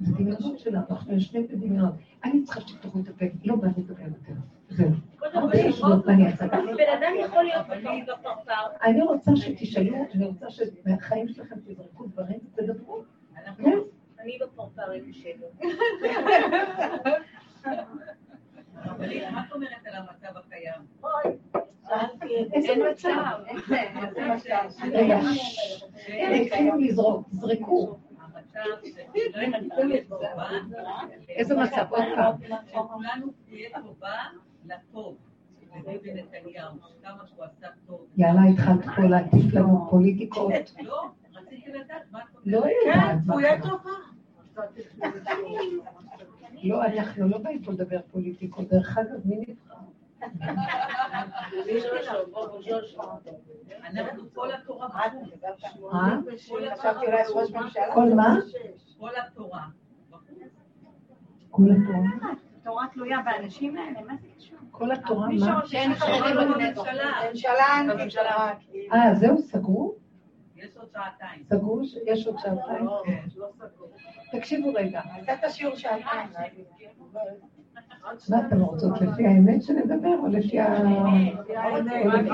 [0.00, 1.94] זה דמיונות שלנו, אנחנו יושבים בדמיונות.
[2.24, 4.32] אני צריכה שתפתחו את הפה, לא בא לדבר יותר.
[8.08, 8.52] בפרפר.
[8.82, 13.02] אני רוצה שתשאלו, אני רוצה שמהחיים שלכם תזרקו דברים, תדברו.
[13.56, 13.78] כן?
[14.20, 15.34] אני בפרפרים שלי.
[18.84, 20.82] אבל מה את אומרת על המצב הקיים?
[22.52, 23.08] איזה מצב?
[24.92, 25.18] רגע,
[26.08, 27.98] הם התחילו לזרוק, זרקו.
[31.28, 31.84] איזה מצב?
[31.90, 32.32] עוד פעם.
[32.66, 34.16] שכולנו תהיה טובה
[34.64, 35.16] לטוב.
[38.16, 40.52] יאללה, התחלת פה להטיף לנו פוליטיקות.
[40.82, 42.72] לא, רציתי לדעת מה את לא אומרת.
[42.86, 43.62] יודעת מה הוא יהיה.
[43.62, 43.90] טובה.
[46.62, 48.68] לא, אנחנו לא באים פה לדבר פוליטיקות.
[48.68, 49.74] דרך אגב, מי נבחר?
[53.84, 54.88] אנחנו כל התורה?
[55.92, 56.16] אה?
[57.94, 58.36] כל מה?
[58.98, 59.66] כל התורה.
[61.50, 62.32] כל התורה.
[62.70, 64.58] תורה תלויה באנשים האלה, מה זה קשור?
[64.70, 65.60] כל התורה, מה?
[65.66, 66.72] שאין חרדים בממשלה.
[66.74, 67.30] בממשלה.
[67.30, 68.30] ממשלה אנטי בממשלה.
[68.32, 68.54] תורה.
[68.60, 68.94] כאילו.
[68.94, 69.94] אה, זהו, סגרו?
[70.56, 71.44] יש עוד שעתיים.
[71.44, 71.80] סגרו?
[72.06, 72.86] יש עוד שעתיים?
[73.04, 74.38] כן.
[74.38, 76.28] תקשיבו רגע, עשה את השיעור שעתיים.
[78.30, 79.00] מה אתן רוצות?
[79.00, 80.60] לפי האמת שנדבר או לפי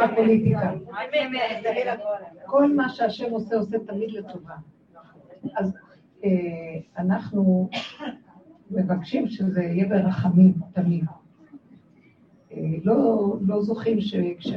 [0.04, 0.72] הפוליטיקה?
[2.46, 4.54] כל מה שהשם עושה, עושה תמיד לטובה.
[5.56, 5.76] אז
[6.24, 6.30] אה,
[6.98, 7.68] אנחנו
[8.70, 11.04] מבקשים שזה יהיה ברחמים תמיד.
[12.52, 14.14] אה, לא, לא זוכים ש...
[14.38, 14.52] כש...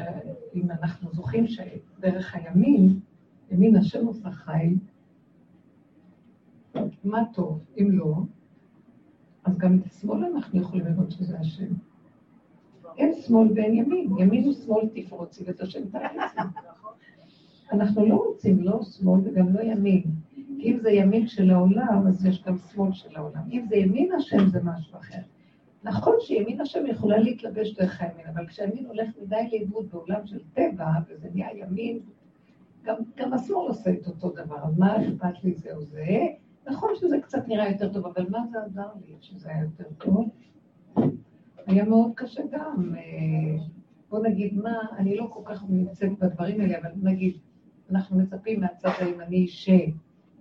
[0.55, 2.99] אם אנחנו זוכים שדרך הימין,
[3.51, 4.75] ימין השם עושה חי,
[7.03, 8.15] מה טוב, אם לא,
[9.45, 11.73] אז גם את השמאל אנחנו יכולים לראות שזה השם.
[12.97, 16.39] אין שמאל ואין ימין, ימין הוא שמאל תפרוצי ואת השם תעריצי.
[17.71, 20.03] אנחנו לא רוצים לא שמאל וגם לא ימין.
[20.59, 23.41] אם זה ימין של העולם, אז יש גם שמאל של העולם.
[23.51, 25.21] אם זה ימין השם, זה משהו אחר.
[25.83, 30.85] נכון שימין השם יכולה להתלבש דרך הימין, אבל כשהימין הולך מדי לאיבוד בעולם של טבע,
[31.09, 31.99] וזה נהיה ימין,
[32.83, 36.05] גם, גם השמאל עושה את אותו דבר, אז מה אכפת לי זה או זה?
[36.67, 40.29] נכון שזה קצת נראה יותר טוב, אבל מה זה עזר לי שזה היה יותר טוב?
[41.67, 42.95] היה מאוד קשה גם.
[42.95, 43.63] אה,
[44.09, 47.37] בוא נגיד מה, אני לא כל כך נמצאת בדברים האלה, אבל נגיד,
[47.91, 49.47] אנחנו מצפים מהצד הימני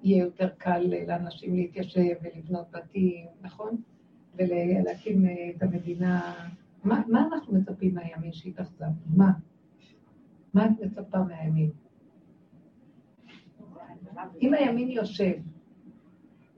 [0.02, 3.76] שיהיה יותר קל לאנשים להתיישב ולבנות בתים, נכון?
[4.34, 6.34] ולהקים אה, את המדינה.
[6.84, 8.92] מה, מה אנחנו מצפים מהימין שהתאכזבנו?
[9.16, 9.32] מה?
[10.54, 11.70] מה את מצפה מהימין?
[14.40, 15.34] אם הימין יושב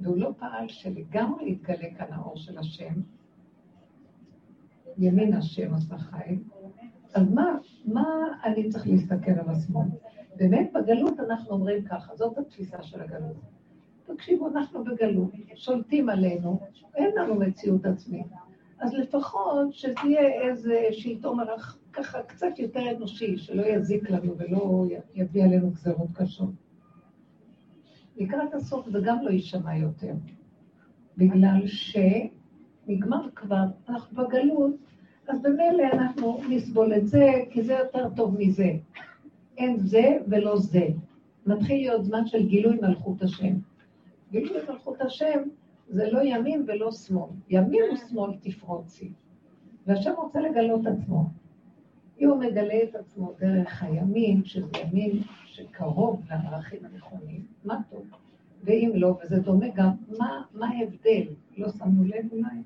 [0.00, 2.94] והוא לא פעל שלגמרי יתגלה כאן האור של השם,
[4.98, 6.38] ימין השם עשה חי,
[7.14, 7.44] אז מה,
[7.84, 8.04] מה
[8.44, 9.88] אני צריך להסתכל על השמאל?
[10.40, 13.36] באמת בגלות אנחנו אומרים ככה, זאת התפיסה של הגלות.
[14.04, 16.60] תקשיבו, אנחנו בגלות, שולטים עלינו,
[16.94, 18.26] אין לנו מציאות עצמית.
[18.78, 25.44] אז לפחות שתהיה איזה שלטון מרח ככה קצת יותר אנושי, שלא יזיק לנו ולא יביא
[25.44, 26.50] עלינו גזרות קשות.
[28.16, 30.12] לקראת הסוף זה גם לא יישמע יותר,
[31.16, 34.74] בגלל שנגמר כבר, אנחנו בגלות,
[35.28, 38.72] אז במילא אנחנו נסבול את זה, כי זה יותר טוב מזה.
[39.60, 40.88] אין זה ולא זה.
[41.46, 43.54] מתחיל להיות זמן של גילוי מלכות השם.
[44.30, 45.38] גילוי מלכות השם
[45.88, 47.30] זה לא ימין ולא שמאל.
[47.48, 49.12] ימין הוא שמאל תפרוצי.
[49.86, 51.24] והשם רוצה לגלות עצמו.
[52.20, 58.06] אם הוא מגלה את עצמו דרך הימין, שזה ימין שקרוב לערכים הנכונים, מה טוב.
[58.64, 61.34] ואם לא, וזה דומה גם, מה, מה ההבדל?
[61.56, 62.62] לא שמנו לב אולי?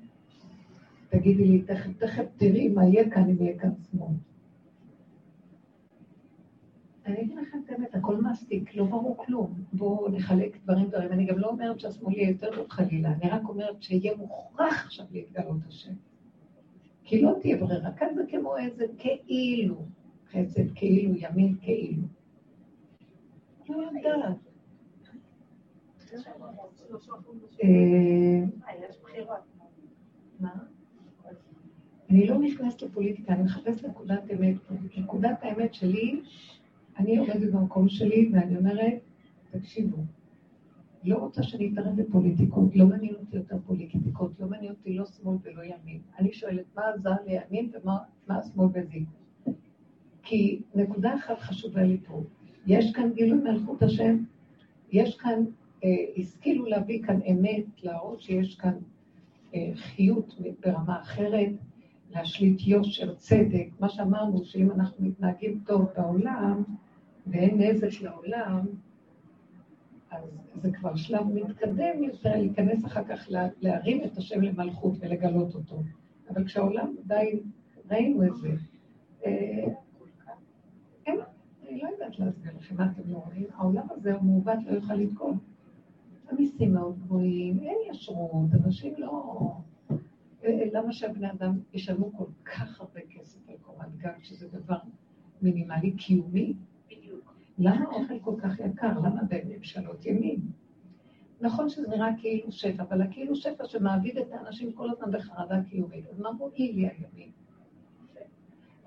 [1.09, 4.13] תגידי לי, תכף, תכף תראי מה יהיה כאן אם יהיה כאן שמאל.
[7.05, 9.53] אני אגיד לכם את האמת, הכל מסטיק, לא ברור כלום.
[9.73, 11.11] בואו נחלק דברים דברים.
[11.11, 15.05] אני גם לא אומרת שהשמאל יהיה יותר טוב חלילה, אני רק אומרת שיהיה מוכרח עכשיו
[15.11, 15.93] להתגלות השם.
[17.03, 19.85] כי לא תהיה ברירה, כאן זה כמו איזה כאילו,
[20.31, 22.03] חסד כאילו, ימין כאילו.
[23.69, 24.37] לא יודעת.
[27.63, 28.43] אה.
[30.39, 30.53] מה?
[32.09, 34.55] אני לא נכנסת לפוליטיקה, אני מחפשת נקודת אמת.
[34.97, 36.21] נקודת האמת שלי,
[36.97, 38.93] אני עומדת במקום שלי ואני אומרת,
[39.51, 39.97] תקשיבו,
[41.03, 45.37] לא רוצה שאני אתערב בפוליטיקות, לא מעניין אותי יותר פוליטיקות, לא מעניין אותי לא שמאל
[45.43, 45.99] ולא ימין.
[46.19, 49.07] אני שואלת, מה עזר לימין ומה מה השמאל בזיק?
[50.23, 52.23] כי נקודה אחת חשובה לי פה,
[52.67, 54.17] יש כאן גילוי מלכות השם,
[54.91, 55.43] יש כאן,
[55.83, 58.73] אה, השכילו להביא כאן אמת, להראות שיש כאן
[59.55, 61.49] אה, חיות ברמה אחרת,
[62.11, 66.63] להשליט יושר, צדק, מה שאמרנו, שאם אנחנו מתנהגים טוב בעולם
[67.27, 68.65] ואין נזק לעולם,
[70.11, 70.23] אז
[70.55, 75.83] זה כבר שלב מתקדם יותר, להיכנס אחר כך לה- להרים את השם למלכות ולגלות אותו.
[76.29, 77.39] אבל כשהעולם די,
[77.91, 78.49] ראינו את זה.
[79.25, 79.63] אה,
[81.05, 81.19] אין,
[81.69, 84.93] אני לא יודעת להסביר לכם מה אתם לא רואים, העולם הזה הוא מעוות לא יוכל
[84.93, 85.37] לתקון.
[86.29, 89.51] המיסים מאוד גבוהים, אין ישרות, אנשים לא...
[90.43, 94.77] אה, למה שהבני אדם ישלמו כל כך הרבה כסף על קורת גג, שזה דבר
[95.41, 96.53] מינימלי קיומי?
[97.57, 98.99] למה האוכל כל כך יקר?
[98.99, 100.39] למה בממשלות ימין?
[101.41, 106.05] נכון שזה נראה כאילו שפע, אבל הכאילו שפע שמעביד את האנשים כל הזמן בחרדה קיומית.
[106.11, 107.29] אז מה מועיל לי הימין?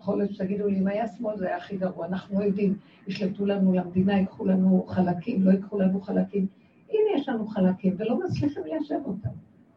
[0.00, 2.06] יכול להיות שתגידו לי, אם היה שמאל זה היה הכי גרוע.
[2.06, 2.76] אנחנו לא יודעים,
[3.06, 6.46] ישלטו לנו למדינה, ייקחו לנו חלקים, לא ייקחו לנו חלקים.
[6.88, 9.28] הנה יש לנו חלקים, ולא מצליחים ליישב אותם.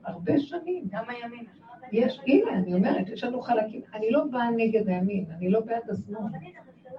[0.04, 0.84] הרבה שנים.
[0.91, 1.45] גם הימין.
[1.91, 5.89] יש, הנה, אני אומרת, יש לנו חלקים, אני לא באה נגד הימין, אני לא בעד
[5.89, 6.21] השמאל.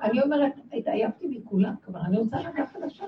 [0.02, 3.04] אני אומרת, התעייפתי מכולם כבר, אני רוצה לקחת לשם.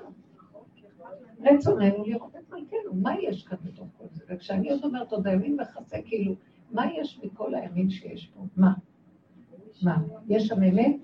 [1.40, 4.24] רצוננו לראות את מלכנו, מה יש כאן בתוך כל זה?
[4.28, 6.35] וכשאני עוד אומרת, עוד הימין מכסה, כאילו,
[6.70, 8.46] מה יש בכל הימין שיש פה?
[8.57, 8.72] מה?
[9.83, 9.96] מה?
[10.28, 10.96] יש שם אמת?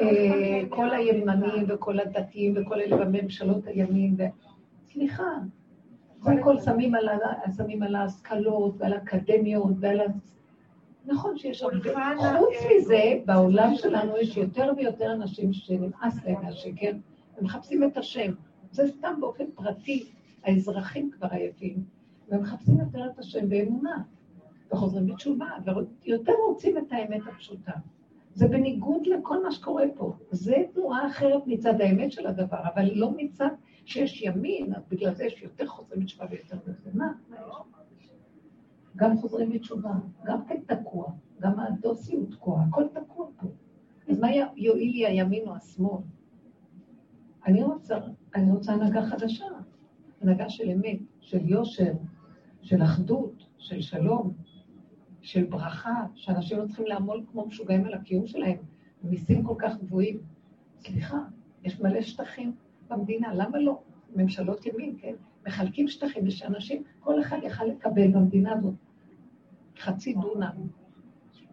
[0.00, 4.16] אה, כל הימנים וכל הדתיים וכל אלה בממשלות הימין,
[4.84, 5.30] סליחה,
[6.20, 7.08] זה הכל שמים על,
[7.82, 10.00] על ההשכלות ועל האקדמיות ועל.
[11.06, 11.90] נכון שיש הרבה.
[12.38, 16.92] חוץ מזה, בעולם שלנו יש יותר ויותר אנשים שנמאס להם מהשקר,
[17.38, 18.32] הם מחפשים את השם.
[18.70, 20.04] זה סתם באופן פרטי,
[20.44, 21.84] האזרחים כבר עייפים,
[22.28, 24.02] והם מחפשים יותר את השם באמונה,
[24.72, 25.46] וחוזרים בתשובה,
[26.04, 27.72] ויותר רוצים את האמת הפשוטה.
[28.34, 30.12] זה בניגוד לכל מה שקורה פה.
[30.30, 33.48] זה תנועה אחרת מצד האמת של הדבר, אבל לא מצד
[33.84, 36.90] שיש ימין, אז בגלל זה יש יותר חוזרים בתשובה ויותר בזה.
[36.94, 37.12] מה?
[38.96, 39.92] גם חוזרים בתשובה,
[40.24, 41.06] גם כן תקוע,
[41.40, 43.46] גם הדוסי הוא תקוע, הכל תקוע פה.
[44.08, 46.02] אז מה יועיל לי הימין או השמאל?
[47.46, 47.98] אני רוצה,
[48.34, 49.44] אני רוצה הנהגה חדשה,
[50.20, 51.92] הנהגה של אמת, של יושר,
[52.62, 54.32] של אחדות, של שלום,
[55.20, 58.56] של ברכה, שאנשים לא צריכים לעמול כמו משוגעים על הקיום שלהם,
[59.02, 60.18] מיסים כל כך גבוהים.
[60.78, 61.18] סליחה,
[61.64, 62.52] יש מלא שטחים
[62.88, 63.82] במדינה, למה לא?
[64.16, 65.14] ממשלות ימין, כן?
[65.46, 68.74] מחלקים שטחים, ושאנשים, כל אחד יכל לקבל במדינה הזאת
[69.84, 70.68] חצי דונם.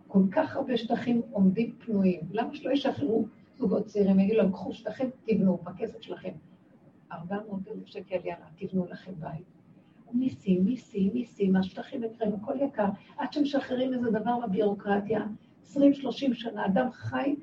[0.08, 3.26] כל כך הרבה שטחים עומדים פנויים, למה שלא ישחררו
[3.58, 6.32] זוגות צעירים, יגידו להם, קחו שטחים, תבנו, בכסף שלכם.
[7.12, 9.46] 400 אלף שקל, יאללה, תבנו לכם בית.
[10.14, 12.86] מיסים, מיסים, מיסים, השטחים יקרים, הכל יקר,
[13.18, 15.26] עד שמשחררים איזה דבר בביורוקרטיה,
[15.66, 15.76] 20-30
[16.34, 17.36] שנה, אדם חי,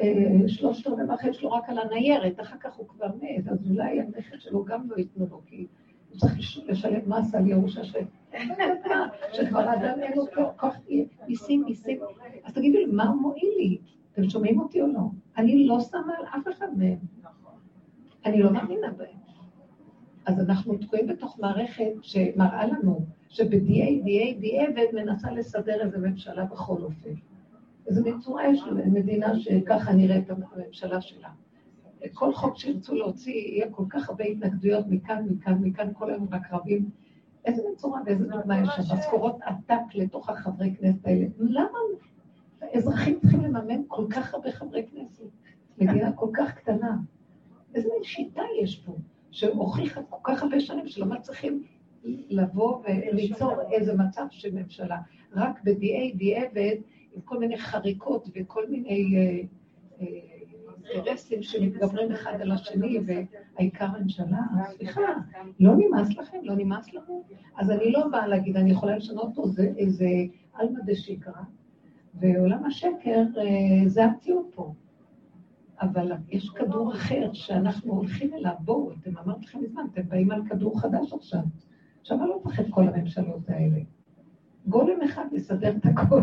[0.00, 4.00] אה, שלושת רבעי מהחיים שלו רק על הניירת, אחר כך הוא כבר מת, אז אולי
[4.00, 5.66] הנכד שלו גם לא ייתנו לו, כי
[6.10, 6.34] הוא צריך
[6.66, 8.04] לשלם מס על ירוש השם.
[9.32, 10.24] שכבר אדם אין לו
[10.56, 10.74] כוח,
[11.28, 11.98] מיסים, מיסים.
[12.44, 13.78] אז תגידו לי, מה מועיל לי?
[14.12, 15.00] אתם שומעים אותי או לא?
[15.36, 16.98] אני לא שמה על אף אחד מהם.
[18.24, 19.18] אני לא מאמינה בהם.
[20.26, 26.82] אז אנחנו תקועים בתוך מערכת שמראה לנו שבדיעי, דיעי, דיעבד מנסה לסדר איזה ממשלה בכל
[26.82, 27.10] אופן.
[27.86, 31.28] איזו מין צורה יש למדינה שככה נראית הממשלה שלה.
[32.12, 36.90] כל חוק שירצו להוציא, יהיה כל כך הרבה התנגדויות מכאן, מכאן, מכאן, כל היום בקרבים.
[37.44, 38.94] איזה מין צורה ואיזה דוגמה יש שם?
[38.94, 41.26] משכורות עתק לתוך החברי כנסת האלה.
[41.38, 41.78] למה
[42.74, 45.24] אזרחים צריכים לממן כל כך הרבה חברי כנסת?
[45.78, 46.96] מדינה כל כך קטנה.
[47.74, 48.96] איזה מין שיטה יש פה?
[49.30, 51.62] שהוכיחה כל כך הרבה שנים שלא מצליחים
[52.04, 54.98] לבוא וליצור איזה מצב של ממשלה.
[55.32, 56.76] רק בדיעי דיעבד,
[57.14, 59.40] עם כל מיני חריקות וכל מיני אה,
[60.00, 60.37] אה,
[60.90, 64.40] אינטרסים שמתגברים אחד על השני, והעיקר ממשלה,
[64.76, 65.00] סליחה,
[65.60, 66.38] לא נמאס לכם?
[66.42, 67.12] לא נמאס לכם?
[67.56, 69.44] אז אני לא באה להגיד, אני יכולה לשנות פה
[69.76, 70.06] איזה
[70.52, 71.42] עלמא דשיקרא,
[72.14, 74.72] ועולם השקר אה, זה המציאות פה.
[75.80, 80.42] אבל יש כדור אחר שאנחנו הולכים אליו, בואו, אתם אמרתי לכם מזמן, אתם באים על
[80.48, 81.40] כדור חדש עכשיו.
[82.00, 83.78] עכשיו אני לא את כל הממשלות האלה.
[84.66, 86.20] גולם אחד יסדר את הכל.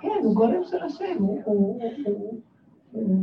[0.00, 1.80] כן, הוא גולם של השם, הוא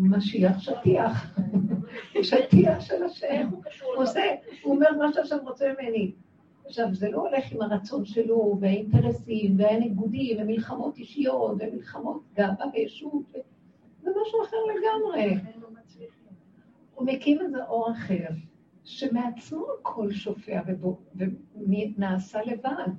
[0.01, 1.39] משיח שטיח.
[2.21, 3.49] שטיח של השם.
[3.95, 4.21] הוא עושה,
[4.63, 6.11] הוא אומר מה שהשם רוצה ממני.
[6.65, 13.31] עכשיו, זה לא הולך עם הרצון שלו, והאינטרסים, והניגודים, ומלחמות אישיות, ומלחמות גאווה וישות.
[14.01, 15.35] זה משהו אחר לגמרי.
[16.95, 18.27] הוא מקים איזה אור אחר,
[18.83, 20.61] שמעצמו הכל שופע
[21.55, 22.93] ונעשה לבד.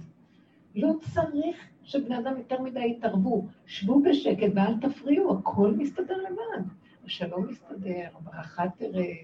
[0.75, 3.47] לא צריך שבני אדם יותר מדי יתערבו.
[3.67, 6.65] שבו בשקט ואל תפריעו, הכל מסתדר לבד.
[7.05, 9.15] השלום מסתדר, הברכה תראה,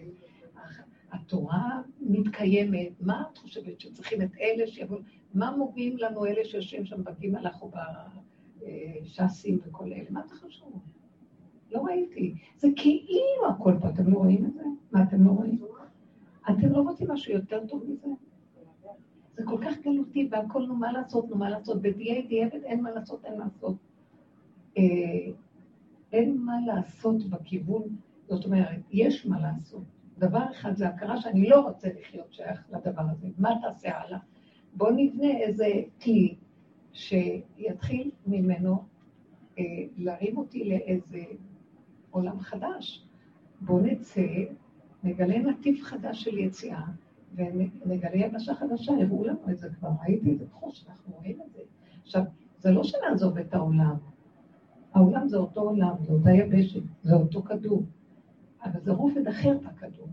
[1.13, 2.93] התורה מתקיימת.
[3.01, 5.01] מה את חושבת, שצריכים את אלה שיבואו?
[5.35, 7.71] מה מובילים לנו אלה שיושבים שם בגימלך או
[8.61, 10.11] בש"סים וכל אלה?
[10.11, 10.83] מה אתה חשוב?
[11.71, 12.35] לא ראיתי.
[12.57, 14.63] זה כאילו הכל פה, אתם לא רואים את זה?
[14.93, 15.59] מה, אתם לא רואים?
[16.51, 18.09] אתם לא רוצים משהו יותר טוב מזה?
[19.41, 22.91] זה כל כך גלותי, והכל נו מה לעשות, נו מה לעשות, בדיעי דיעבד אין מה
[22.91, 23.77] לעשות, אין מה לעשות.
[24.79, 24.83] אה,
[26.13, 27.83] אין מה לעשות בכיוון,
[28.29, 29.83] זאת אומרת, יש מה לעשות.
[30.19, 33.29] דבר אחד זה הכרה שאני לא רוצה לחיות שייך לדבר הזה.
[33.39, 34.19] מה תעשה הלאה?
[34.75, 35.67] בואו נבנה איזה
[36.03, 36.35] כלי
[36.93, 38.85] שיתחיל ממנו
[39.59, 39.65] אה,
[39.99, 41.23] להרים אותי לאיזה
[42.11, 43.07] עולם חדש.
[43.61, 44.27] בואו נצא,
[45.05, 46.85] נגלה נתיב חדש של יציאה,
[47.35, 51.53] ונגלה יבשה חדשה, הראו לנו את זה כבר, ראיתי את זה בחוש, אנחנו רואים את
[51.53, 51.61] זה.
[52.03, 52.23] עכשיו,
[52.59, 53.97] זה לא שנעזוב את העולם.
[54.95, 57.83] העולם זה אותו עולם, זה אותה יבשת, זה אותו כדור,
[58.65, 60.09] אבל זה רובד אחר בכדור.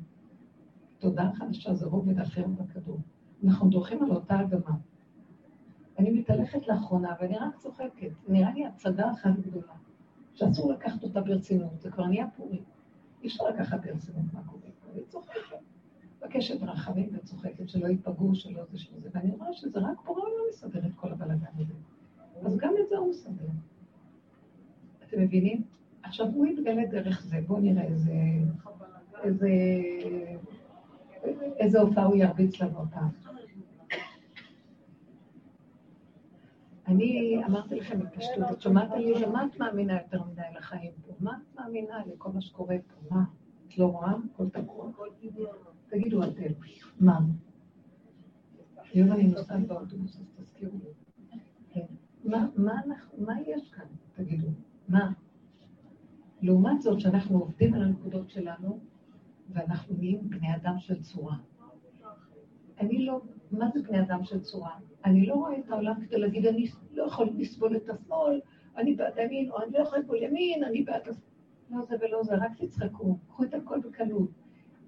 [0.99, 2.99] תודעה חדשה זה רובד אחר בכדור.
[3.43, 4.75] אנחנו דורכים על אותה אדמה.
[5.99, 8.11] אני מתהלכת לאחרונה, ואני רק צוחקת.
[8.27, 9.73] נראה לי הצגה אחת גדולה,
[10.33, 12.63] שאסור לקחת אותה ברצינות, זה כבר נהיה פורים.
[13.23, 15.57] אי אפשר לקחת ברצינות מה קורה אני צוחקת.
[16.17, 20.43] מבקשת רחמים וצוחקת, שלא ייפגעו, שלא זה שלא זה, ואני רואה שזה רק פורה לא
[20.49, 21.73] מסדר את כל הבלאגן הזה.
[22.45, 23.45] אז גם את זה הוא מסדר.
[25.07, 25.63] אתם מבינים?
[26.03, 28.13] עכשיו הוא יתגלה דרך זה, בואו נראה איזה...
[29.23, 29.49] איזה...
[31.59, 33.09] איזה הופעה הוא ירביץ לנו הפעם.
[36.87, 41.13] אני אמרתי לכם בפשטות, את שומעת לי, למה את מאמינה יותר מדי לחיים פה?
[41.19, 43.15] מה את מאמינה לכל מה שקורה פה?
[43.15, 43.23] מה?
[43.67, 44.13] את לא רואה?
[44.33, 44.89] הכל תקוע?
[45.89, 46.53] תגידו אתם,
[46.99, 47.19] מה?
[48.93, 50.89] היום אני נוסעת באוטובוס, אז תזכירו לי.
[51.69, 51.85] כן.
[53.17, 53.85] מה יש כאן?
[54.15, 54.47] תגידו.
[54.87, 55.11] מה?
[56.41, 58.79] לעומת זאת, שאנחנו עובדים על הנקודות שלנו,
[59.49, 61.37] ואנחנו נהיים בני אדם של צורה.
[62.79, 63.21] אני לא,
[63.51, 64.71] מה זה בני אדם של צורה?
[65.05, 68.41] אני לא רואה את העולם כדי להגיד, אני לא יכול לסבול את השמאל,
[68.77, 71.01] אני בעד ימין, או אני לא יכול לסבול ימין, אני בעד...
[71.69, 74.29] לא זה ולא זה, רק תצחקו, קחו את הכל בקלות.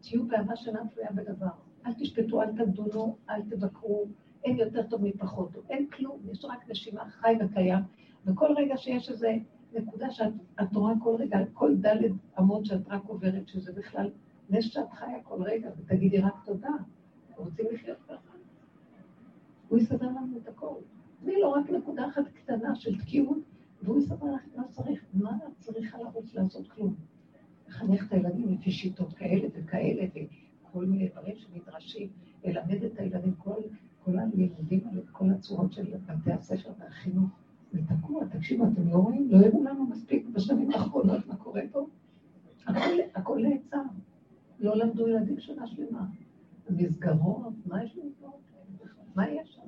[0.02, 1.48] תהיו באהבה שאינה תלויה בדבר.
[1.86, 4.06] אל תשפטו, אל תדונו, אל תבקרו,
[4.44, 7.84] אין יותר טוב מפחות טוב, אין כלום, יש רק נשימה חי וקיים,
[8.26, 9.38] וכל רגע שיש איזה
[9.74, 14.10] נקודה שאת רואה כל רגע, כל דלת אמות שאת רק עוברת, שזה בכלל
[14.50, 16.70] נס שאת חיה כל רגע, ותגידי רק תודה.
[17.38, 18.34] רוצים לחיות ככה?
[19.68, 20.76] הוא יסדר לנו את הכל.
[21.24, 23.38] תני לו רק נקודה אחת קטנה של תקיעות,
[23.84, 25.06] והוא יסדר לך מה צריך.
[25.14, 26.96] מה את צריכה לרוץ לעשות כלום?
[27.70, 30.06] לחנך את הילדים לפי שיטות כאלה וכאלה,
[30.64, 32.10] וכל מיני דברים שנדרשים,
[32.44, 33.62] ללמד את הילדים כל,
[34.04, 37.30] כל הלימודים האלה, כל הצורות של בתי הספר והחינוך.
[37.72, 39.28] זה תקוע, תקשיבו, אתם לא רואים?
[39.32, 41.88] לא הראו לנו מספיק בשנים האחרונות מה קורה פה?
[42.68, 43.82] הכל, הכל נעצר.
[44.60, 46.06] לא למדו ילדים שנה שלמה.
[46.70, 48.42] מסגרות, מה יש למסגרות?
[49.16, 49.62] מה יש שם?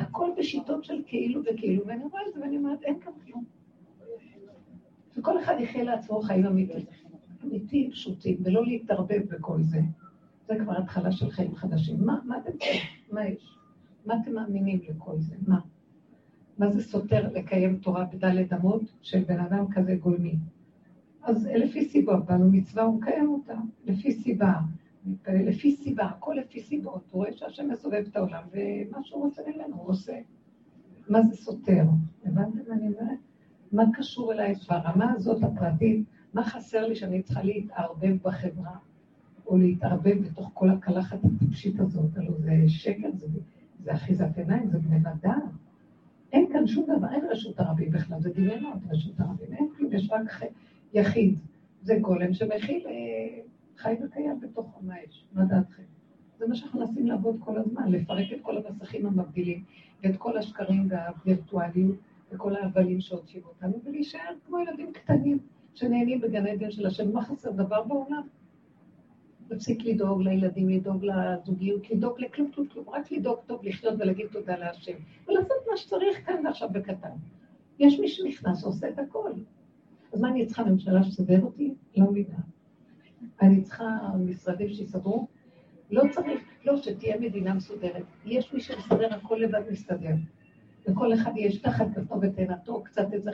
[0.00, 3.44] הכל בשיטות של כאילו וכאילו, ואני רואה את זה ואני אומרת, אין כאן כלום.
[5.16, 6.86] וכל אחד יחיה לעצמו חיים אמיתיים,
[7.44, 9.80] אמיתיים, פשוטים, ולא להתערבב בכל זה.
[10.48, 11.96] זה כבר התחלה של חיים חדשים.
[12.04, 12.80] מה, מה אתם צריכים?
[13.10, 13.58] מה יש?
[14.06, 15.34] מה אתם מאמינים לכל זה?
[15.46, 15.60] מה?
[16.58, 20.34] מה זה סותר לקיים תורה בדלת אמות של בן אדם כזה גולמי?
[21.22, 23.54] אז לפי סיבה, באנו מצווה, הוא מקיים אותה,
[23.84, 24.54] לפי סיבה.
[25.28, 27.02] לפי סיבה, הכל לפי סיבות.
[27.10, 30.18] הוא רואה שהשם מסובב את העולם, ומה שהוא רוצה ממנו הוא עושה.
[31.08, 31.84] מה זה סותר?
[32.24, 33.18] הבנתם מה אני אומרת?
[33.72, 36.04] מה קשור אליי ברמה הזאת הפרטית?
[36.34, 38.76] מה חסר לי שאני צריכה להתערבב בחברה,
[39.46, 42.16] או להתערבב בתוך כל הקלחת הטיפשית הזאת?
[42.16, 43.26] הלוא זה שקר, זה,
[43.84, 45.40] זה אחיזת עיניים, זה בני אדם.
[46.32, 50.10] אין כאן שום דבר, אין רשות הרבים בכלל, זה דמיונות רשות הרבים, אין כלום, יש
[50.10, 50.50] רק
[50.94, 51.38] יחיד.
[51.82, 53.40] זה גולם שמכיל אה,
[53.76, 55.24] חי וקיים בתוך עם האש.
[55.32, 55.82] מה דעתכם?
[56.38, 59.64] זה מה שאנחנו מנסים לעבוד כל הזמן, לפרק את כל המסכים המבדילים,
[60.02, 61.96] ואת כל השקרים והווירטואליות,
[62.32, 65.38] וכל ההבלים שהוציאו אותנו, ולהישאר כמו ילדים קטנים
[65.74, 67.12] שנהנים בגן עדן של השם.
[67.12, 68.22] מה חסר דבר בעולם?
[69.50, 74.56] להפסיק לדאוג לילדים, לדאוג לזוגיות, לדאוג לכלום, כלום, כלום, רק לדאוג טוב, לחיות ולהגיד תודה
[74.56, 74.92] להשם.
[75.28, 77.10] ולעשות מה שצריך כאן ועכשיו בקטן.
[77.78, 79.32] יש מי שנכנס ועושה את הכל.
[80.12, 81.74] אז מה אני צריכה ממשלה שתסדר אותי?
[81.96, 82.38] לא מבינה.
[83.42, 83.84] אני צריכה
[84.18, 85.26] משרדים שיסדרו?
[85.90, 88.04] לא צריך, לא, שתהיה מדינה מסודרת.
[88.26, 90.14] יש מי שמסדר, הכל לבד מסתדר.
[90.86, 93.30] לכל אחד יש תחת כפתו ותאנתו, קצת איזה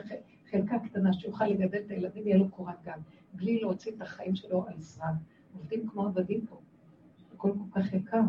[0.51, 2.99] חלקה קטנה שיוכל לגדל את הילדים, יהיה לו קורת גג,
[3.33, 5.15] בלי להוציא את החיים שלו על שרד.
[5.53, 6.59] עובדים כמו עבדים פה.
[7.33, 8.21] הכל כל כך יקר.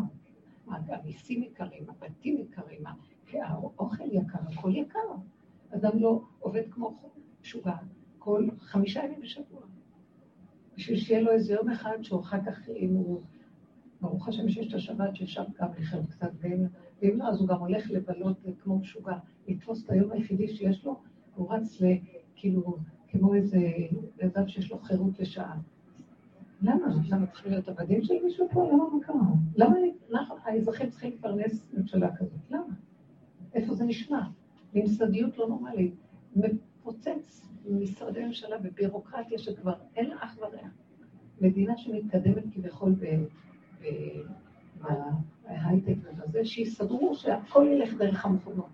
[0.67, 2.83] המיסים יקרים, הבתים יקרים,
[3.33, 4.99] האוכל יקר, הכל יקר.
[5.75, 6.99] אדם לא עובד כמו
[7.41, 7.75] משוגע
[8.19, 9.61] כל חמישה ימים בשבוע.
[10.77, 13.21] בשביל שיהיה לו איזה יום אחד שהוא אחר כך, אם הוא,
[14.01, 16.31] ברוך השם שיש את השבת שאפשר גם לחיות קצת,
[17.01, 20.99] ואם לא, אז הוא גם הולך לבלות כמו משוגע, לתפוס את היום היחידי שיש לו,
[21.35, 21.81] הוא רץ
[22.35, 22.77] כאילו,
[23.07, 23.57] כמו איזה
[24.25, 25.57] אדם שיש לו חירות לשעה.
[26.61, 26.87] למה?
[27.09, 28.69] למה צריכים להיות עבדים של מישהו פה?
[28.71, 29.15] למה מה קרה?
[29.55, 29.75] למה
[30.11, 32.39] אנחנו, האזרחים צריכים לפרנס ממשלה כזאת?
[32.49, 32.73] למה?
[33.53, 34.21] איפה זה נשמע?
[34.73, 35.93] ממסדיות לא נורמלית.
[36.35, 40.67] מפוצץ משרדי ממשלה בבירוקרטיה שכבר אין לה אח ורע.
[41.41, 42.95] מדינה שמתקדמת כביכול
[45.43, 48.69] בהייטק ובזה, שיסדרו שהכל ילך דרך המכונות.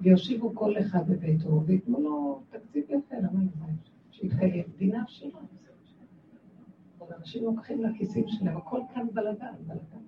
[0.00, 3.66] ויושיבו כל אחד בביתו, וייתנו לו תקציב יפה, למה לא?
[4.10, 4.64] שיתקיים.
[4.74, 5.40] מדינה עשירה.
[6.98, 9.98] אבל אנשים לוקחים לכיסים שלהם, הכל כאן בלאגן, בלאגן.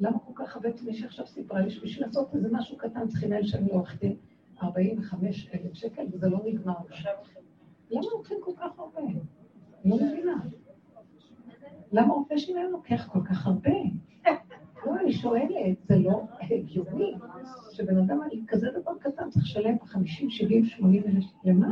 [0.00, 3.46] למה כל כך הרבה, מי שעכשיו סיפרה לי שבשביל לעשות איזה משהו קטן צריכים אלה
[3.46, 4.16] שאני לעורך דין
[4.62, 6.74] 45 אלף שקל, וזה לא נגמר.
[7.90, 9.00] למה לוקחים כל כך הרבה?
[9.84, 10.34] לא מבינה.
[11.92, 13.70] למה רופא שיניים לוקח כל כך הרבה?
[14.86, 17.14] לא, אני שואלת, זה לא הגיוני
[17.72, 21.68] שבן אדם על כזה דבר קטן צריך לשלם 50, 70, 80 אלף, למה?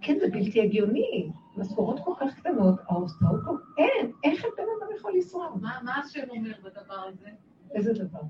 [0.00, 1.30] כן, זה בלתי הגיוני.
[1.56, 5.62] משכורות כל כך קטנות, ההוצאות פה, אין, איך בן אדם יכול לשרוד?
[5.62, 7.28] מה מה השם אומר בדבר הזה?
[7.70, 8.20] איזה דבר?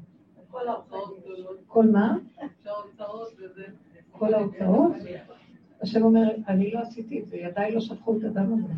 [0.51, 1.21] כל ההוצאות
[1.67, 2.17] כל מה?
[4.11, 4.93] כל ההוצאות?
[5.87, 8.73] השם אומר, אני לא עשיתי את זה, ידיי לא שפכו את הדם הזה.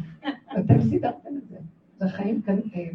[0.56, 1.56] ואתם סידרתם את זה.
[1.98, 2.88] זה חיים כאן, אה,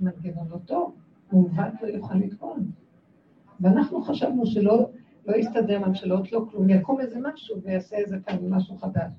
[0.00, 0.96] מנגנון לא טוב,
[1.32, 2.70] מעוות לא יוכל לתקון.
[3.60, 4.90] ואנחנו חשבנו שלא
[5.26, 9.12] לא יסתדר ממשלות, לא כלום, יקום איזה משהו ויעשה איזה כאן משהו חדש.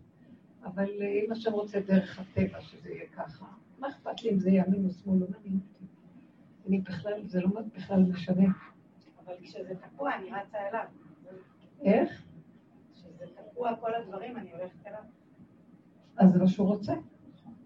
[0.66, 3.46] אבל אה, אם השם רוצה דרך הטבע שזה יהיה ככה,
[3.80, 5.86] מה אכפת לי אם זה ימין או שמאל, לא מעניין אותי.
[6.68, 8.46] אני בכלל, זה לא בכלל משנה.
[9.26, 10.86] אבל כשזה תקוע, אני רצה אליו.
[11.84, 12.24] איך?
[13.60, 15.00] כשזה תקוע כל הדברים, אני הולכת אליו.
[16.18, 16.94] אז זה מה שהוא רוצה.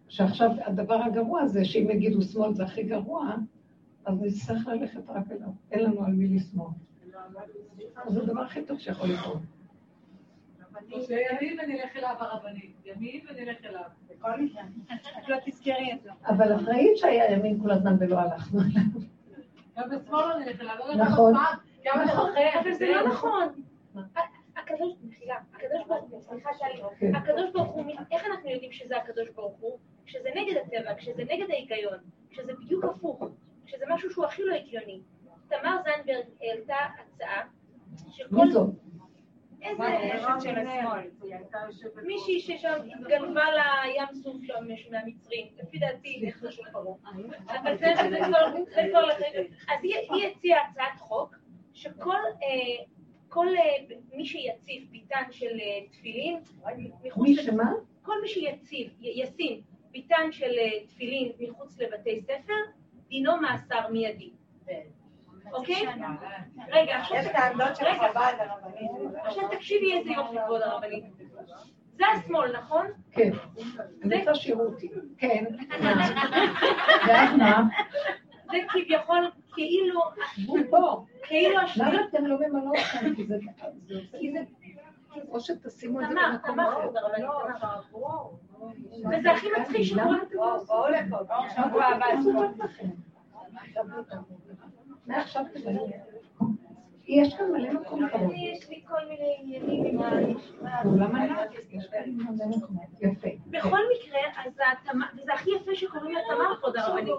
[0.07, 3.35] שעכשיו הדבר הגרוע זה שאם יגידו שמאל זה הכי גרוע,
[4.05, 5.49] אז נצטרך ללכת רק אליו.
[5.71, 6.67] אין לנו על מי לשמאל.
[8.07, 9.41] זה הדבר הכי טוב שיכול לקרות.
[10.91, 13.83] או שימין ונלך אליו הרבנית, ימין ונלך אליו.
[14.09, 14.63] בכל מקרה.
[15.19, 16.09] את לא תזכרי את זה.
[16.27, 18.83] אבל את ראית שהיה ימין כל הזמן ולא הלכנו עליו.
[19.77, 21.33] גם בשמאל לא נלך אליו, לא נכון.
[21.33, 22.31] נכון.
[22.61, 23.47] אבל זה לא נכון.
[25.31, 27.15] הקדוש, מחילה, הקדוש ברוך הוא, סליחה טלי, כן.
[27.15, 29.79] הקדוש ברוך הוא, איך אנחנו יודעים שזה הקדוש ברוך הוא?
[30.05, 31.97] כשזה נגד הטבע, כשזה נגד ההיגיון,
[32.29, 33.23] כשזה בדיוק הפוך,
[33.65, 35.01] כשזה משהו שהוא הכי לא הגיוני.
[35.47, 37.41] תמר זנדברג העלתה הצעה
[38.11, 38.35] שכל...
[39.63, 39.83] איזה...
[40.41, 42.03] היא.
[42.03, 46.95] מישהי ששם התגנבה לים סוף שם מהמצרים, לפי דעתי איך לשון פרעה.
[47.47, 47.93] אבל זה
[48.89, 49.47] כבר לחלק.
[49.69, 51.35] אז היא היא הציעה הצעת חוק
[51.73, 52.85] שכל אה,
[53.33, 56.39] כל, אה, מי שיציב ביתן של אה, תפילין
[57.03, 57.71] מחוץ מי שמה?
[58.01, 59.61] כל מי שיציב, ישים
[59.91, 62.53] ביתן של אה, תפילין מחוץ לבתי ספר,
[63.07, 64.29] דינו מאסר מיידי.
[65.53, 65.85] אוקיי?
[66.71, 68.91] רגע, עכשיו יש את העמדות של רגע, חב"ד הרבנית.
[69.15, 71.03] עכשיו תקשיבי איזה יופי כבוד הרבנית.
[71.97, 72.87] זה השמאל, נכון?
[73.11, 73.31] כן.
[74.03, 74.89] רוצה שיראו אותי.
[75.17, 75.45] כן.
[77.07, 77.63] ואז מה?
[78.51, 80.01] זה כביכול, כאילו,
[80.69, 81.05] פה.
[81.23, 83.15] כאילו השמאל, למה אתם לא ממלאות כאן?
[83.15, 84.39] כי זה...
[85.29, 86.65] או שתשימו את זה במקום לא.
[87.91, 88.33] וואו.
[89.11, 90.03] וזה הכי מצחיק לא
[90.67, 90.87] בואו?
[90.89, 92.05] לפה, בואו שבוע הבא.
[95.07, 95.43] מעכשיו.
[97.07, 98.31] יש כאן מלא מקום קרוב.
[98.35, 100.83] יש לי כל מיני עניינים עם ה...
[100.83, 101.33] למה לא?
[103.47, 104.53] בכל מקרה, אז
[105.13, 107.13] וזה הכי יפה שקוראים לה תמר כבוד הרבנית.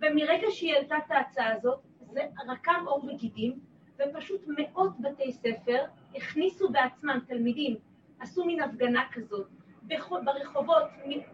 [0.00, 1.78] ומרגע שהיא העלתה את ההצעה הזאת,
[2.12, 3.58] זה רקם עור וגידים,
[3.98, 5.84] ופשוט מאות בתי ספר
[6.14, 7.76] הכניסו בעצמם תלמידים,
[8.20, 9.46] עשו מין הפגנה כזאת,
[9.82, 10.84] ברחובות,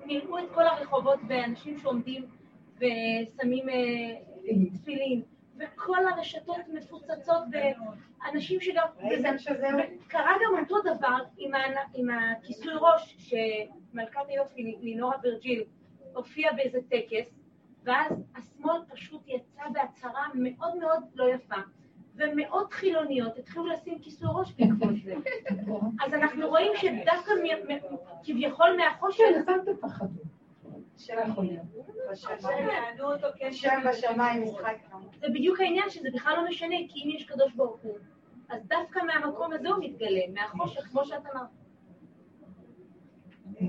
[0.07, 2.27] מילאו את כל הרחובות באנשים שעומדים
[2.77, 3.75] ושמים אה,
[4.75, 5.23] תפילין,
[5.59, 8.87] וכל הרשתות מפוצצות באנשים שגם...
[10.07, 11.19] וקרה גם אותו דבר
[11.95, 15.65] עם הכיסוי ראש, שמלכת היופי, לינורה וירג'יל,
[16.15, 17.42] הופיעה באיזה טקס,
[17.85, 21.57] ואז השמאל פשוט יצא בהצהרה מאוד מאוד לא יפה.
[22.17, 25.15] ומאות חילוניות התחילו לשים כיסוי ראש בעקבות זה.
[26.05, 27.33] אז אנחנו רואים שדווקא
[28.25, 30.21] כביכול מהחושך, כן, אל תפחדו.
[35.21, 37.99] זה בדיוק העניין שזה בכלל לא משנה, כי אם יש קדוש ברוך הוא,
[38.49, 41.49] אז דווקא מהמקום הזה הוא מתגלה, מהחושך, כמו שאת אמרת.
[43.61, 43.67] אה,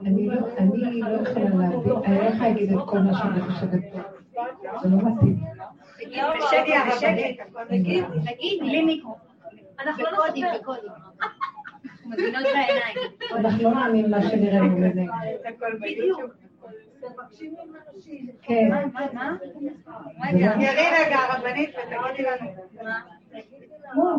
[0.00, 3.80] אני לא אני לא יכולה להבין, אני לא יכולה להגיד את כל מה שאני חושבת
[3.92, 3.98] פה.
[4.82, 5.44] זה לא מתאים.
[6.38, 7.56] בשקט, בשקט.
[7.70, 8.04] נגיד,
[8.60, 9.16] בלי מיקרו.
[9.80, 10.72] אנחנו לא נספר.
[12.06, 12.96] מבינות בעיניים.
[13.36, 15.12] אנחנו לא נאמין מה שנראה מול עינינו.
[15.44, 16.20] הכל בדיוק.
[18.42, 18.68] כן.
[18.70, 19.06] מה?
[19.12, 19.36] מה?
[20.32, 22.50] לא- תראי רגע, הרבנית, ותגידי לנו.
[23.94, 24.16] לא,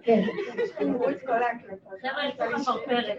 [0.00, 0.04] לא...
[0.04, 0.22] כן.
[2.02, 3.18] חבר'ה, יש פה חפרפרת.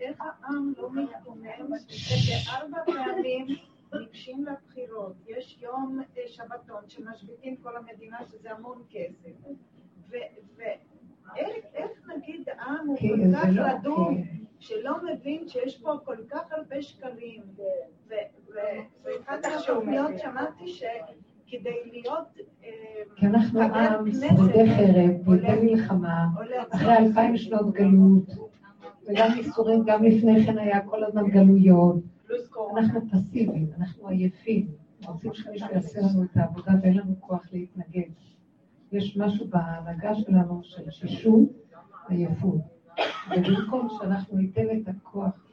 [0.00, 1.44] איך העם לא מתקומם
[1.88, 3.46] שבארבע פעמים
[3.92, 5.12] ניגשים לבחירות?
[5.26, 9.30] יש יום שבתון שמשביתים כל המדינה, שזה המון כסף.
[10.10, 10.16] ו-
[10.56, 14.22] ואיך איך נגיד עם הוא כל כך לא- רדום,
[14.60, 17.42] שלא מבין שיש פה כל כך הרבה שקרים?
[17.56, 17.62] ו-
[18.08, 18.52] ו-
[19.02, 20.10] ואחת בטח שהוא התוכניות
[21.52, 22.68] שכדי להיות אה,
[23.16, 26.26] כי אנחנו עם שורדי חרב, בידי מלחמה,
[26.70, 28.30] אחרי אלפיים שנות גלות,
[29.08, 31.96] וגם ייסורים, גם לפני כן היה כל הזמן גלויות.
[32.76, 34.66] אנחנו פסיביים, אנחנו עייפים.
[35.06, 38.10] רוצים שמישהו יעשה לנו את העבודה ואין לנו כוח להתנגד.
[38.92, 41.48] יש משהו בהנהגה שלנו של שישות,
[42.08, 42.60] עייפות.
[43.30, 45.52] ובמקום שאנחנו ניתן את הכוח,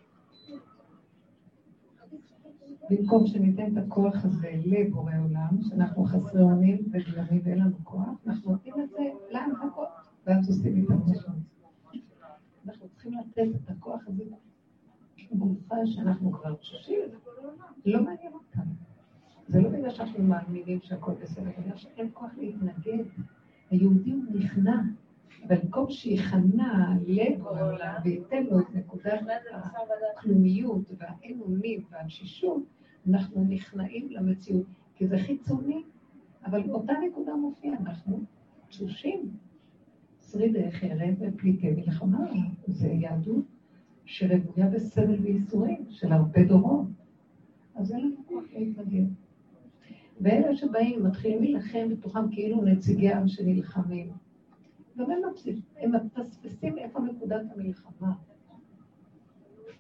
[2.90, 5.12] במקום שניתן את הכוח הזה לבורא
[5.50, 8.98] עולם, שאנחנו חסרי אונים וגלמים ואין לנו כוח, אנחנו נותנים את זה
[9.30, 9.88] להנהגות,
[10.26, 11.32] ואז עושים איתנו משהו.
[12.66, 14.24] אנחנו צריכים לתת את הכוח הזה
[15.32, 17.00] גופה שאנחנו כבר תשושים,
[17.86, 18.72] לא מעניין אותנו.
[19.48, 23.04] זה לא בגלל שאנחנו מאמינים שהכל בסדר, בגלל שאין כוח להתנגד.
[23.70, 24.82] היהודי הוא נכנע,
[25.48, 29.22] במקום שיכנע לב העולם וייתן לו את נקודת
[30.18, 32.64] הכלומיות והאין אונים והתשישות,
[33.10, 34.66] אנחנו נכנעים למציאות,
[35.00, 35.84] כי זה חיצוני,
[36.46, 38.20] אבל באותה נקודה מופיע, אנחנו
[38.68, 39.30] תשושים.
[40.32, 42.26] שרידי חרב ופליטי מלחמה,
[42.68, 43.46] זה יהדות
[44.06, 46.88] שרוויה בסבל וייסורים של הרבה דורות.
[47.76, 49.06] אז אין לנו כוח להתנגד.
[50.22, 54.10] ואלה שבאים, מתחילים להילחם בתוכם כאילו נציגי עם שנלחמים.
[54.98, 58.14] גם הם מפסידים, הם מפספסים איפה נקודת המלחמה.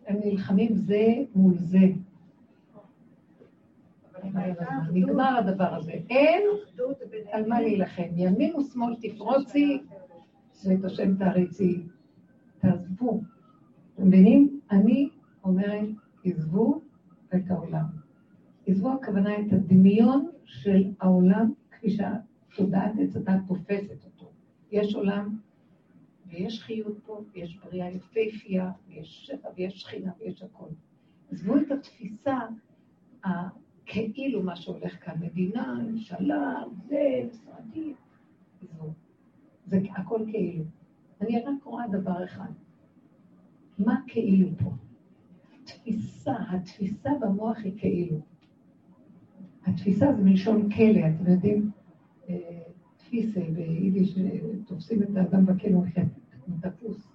[0.07, 1.80] הם נלחמים זה מול זה.
[4.93, 5.91] נגמר הדבר הזה.
[6.09, 6.43] אין
[7.32, 8.07] על מה להילחם.
[8.15, 9.82] ימין ושמאל תפרוצי,
[10.65, 11.82] ואת השם תעריצי.
[12.59, 13.22] תעזבו.
[13.93, 14.59] אתם מבינים?
[14.72, 15.09] אני
[15.43, 15.88] אומרת,
[16.26, 16.82] עזבו
[17.36, 17.86] את העולם.
[18.67, 24.32] עזבו הכוונה את הדמיון של העולם כפי שהתודעת עץ הדת תופסת אותו.
[24.72, 25.38] יש עולם
[26.28, 30.70] ויש חיות פה, ויש בריאה יפהפייה, ויש שפע ויש שכינה ויש הכול.
[31.32, 32.39] עזבו את התפיסה
[33.89, 37.93] הכאילו מה שהולך כאן, מדינה, ממשלה, זה, משרדים,
[38.61, 38.93] עזבו.
[39.65, 40.63] זה הכל כאילו.
[41.21, 42.51] אני רק רואה דבר אחד,
[43.79, 44.71] מה כאילו פה?
[45.63, 48.19] תפיסה, התפיסה במוח היא כאילו.
[49.65, 51.71] התפיסה זה מלשון כלא, אתם יודעים,
[52.29, 52.61] אה,
[52.97, 55.79] תפיסה ביידיש, אה, תופסים את האדם בכלא,
[56.45, 57.09] כמו תפוס.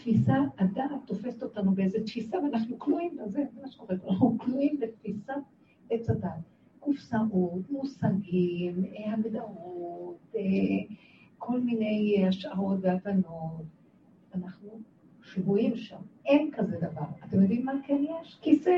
[0.00, 5.32] תפיסה, הדעת תופסת אותנו באיזה תפיסה, ואנחנו כלואים בזה, זה מה שקורה, אנחנו כלואים בתפיסת
[5.90, 6.40] עץ הדעת.
[6.80, 10.34] קופסאות, מושגים, אה, הגדרות,
[11.38, 13.64] כל מיני השערות והבנות.
[14.34, 14.80] אנחנו
[15.22, 16.00] שבויים שם.
[16.26, 17.06] אין כזה דבר.
[17.24, 18.38] אתם יודעים מה כן יש?
[18.42, 18.76] כיסא,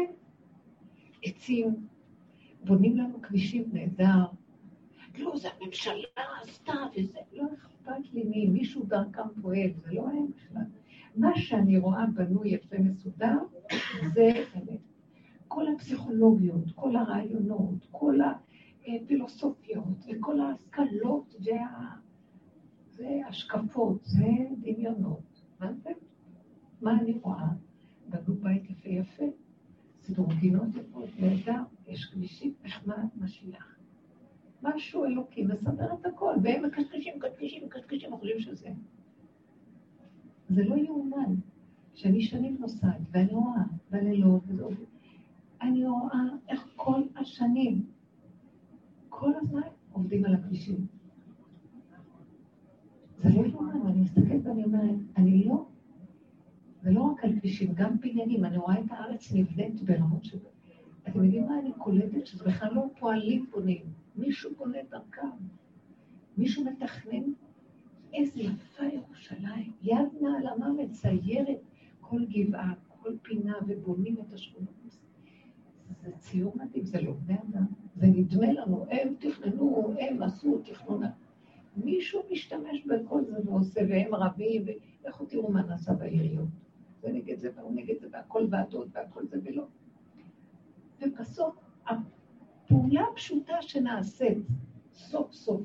[1.22, 1.86] עצים,
[2.64, 4.24] בונים לנו כבישים נהדר.
[5.18, 10.26] לא, זה הממשלה עשתה וזה, לא אכפת לי מי, מישהו דרכם פועל, זה לא הם
[10.36, 10.62] בכלל.
[11.16, 13.38] מה שאני רואה בנוי יפה מסודר,
[14.14, 14.80] זה אמת.
[15.48, 18.18] כל הפסיכולוגיות, כל הרעיונות, כל
[18.86, 21.96] הפילוסופיות וכל ההשכלות וה...
[22.96, 24.26] והשקפות, זה
[24.60, 25.42] דמיונות.
[25.60, 25.90] מה זה?
[26.82, 27.48] מה אני רואה?
[28.08, 29.24] בנו בית יפה יפה,
[30.00, 33.78] סידור גינות יפות, נהדר, יש כבישים, נחמד, משיח.
[34.62, 38.68] משהו אלוקי מסדר את הכל, והם מקשקשים, מקשקשים, מקשקשים, חושבים שזה.
[40.48, 41.34] זה לא יאומן
[41.94, 44.42] שאני שנים נוסעת, ואני רואה בלילות,
[45.62, 47.86] אני רואה איך כל השנים,
[49.08, 49.60] כל הזמן
[49.92, 50.86] עובדים על הכבישים.
[53.22, 55.66] זה לא יאומן, אני מסתכלת ואני אומרת, אני לא
[56.82, 58.44] זה לא רק על כבישים, גם בניינים.
[58.44, 60.38] אני רואה את הארץ נבנית ברמות של...
[61.08, 62.26] אתם יודעים מה אני קולטת?
[62.26, 63.82] שזה בכלל לא פועלים בונים.
[64.16, 65.28] מישהו בונה דרכם.
[66.38, 67.22] מישהו מתכנן.
[68.14, 69.72] איזה יפה ירושלים.
[69.82, 71.60] יד נעלמה מציירת
[72.00, 74.72] כל גבעה, כל פינה, ובונים את השכונות.
[76.02, 77.66] זה ציור מדהים, זה לא בני אדם.
[77.96, 81.02] זה נדמה לנו, הם תכננו, הם עשו תכנון.
[81.76, 86.48] מישהו משתמש בכל זה ועושה, והם רבים, ואיך תראו מה נעשה בעיריות.
[87.02, 89.66] זה נגד זה והוא נגד זה, והכל ועדות והכל זה ולא.
[91.00, 91.54] ובסוף,
[91.86, 94.38] הפעולה הפשוטה שנעשית,
[94.92, 95.62] סוף סוף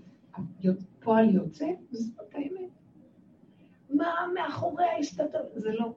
[1.07, 2.69] פועל יוצא, זאת האמת.
[3.89, 5.51] מה מאחורי ההסתדרות?
[5.53, 5.93] זה לא.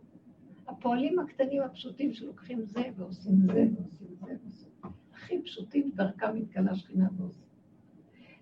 [0.67, 4.69] הפועלים הקטנים הפשוטים שלוקחים זה ועושים זה ועושים זה ועושים.
[5.15, 7.43] הכי פשוטים, דרכם מתגלה שכינה ועושים.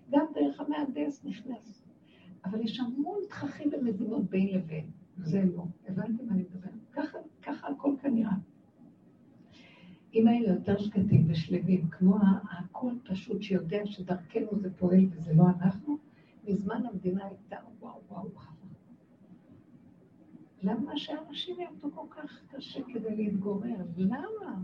[0.09, 1.87] גם דרך המהנדס נכנס.
[2.45, 4.85] אבל יש המון תככים במדינות בין לבין.
[5.17, 5.63] זה לא.
[5.87, 6.73] הבנתם מה אני מדברת?
[6.91, 8.35] ככה, ככה הכל כנראה.
[10.13, 12.17] אם היינו יותר שקטים ושלווים, כמו
[12.51, 16.08] הכל פשוט שיודע שדרכנו זה פועל וזה לא אנחנו,
[16.49, 18.67] מזמן המדינה הייתה וואו וואו חבל.
[20.63, 23.75] למה שאנשים יעבדו כל כך קשה כדי להתגורר?
[23.97, 24.61] למה?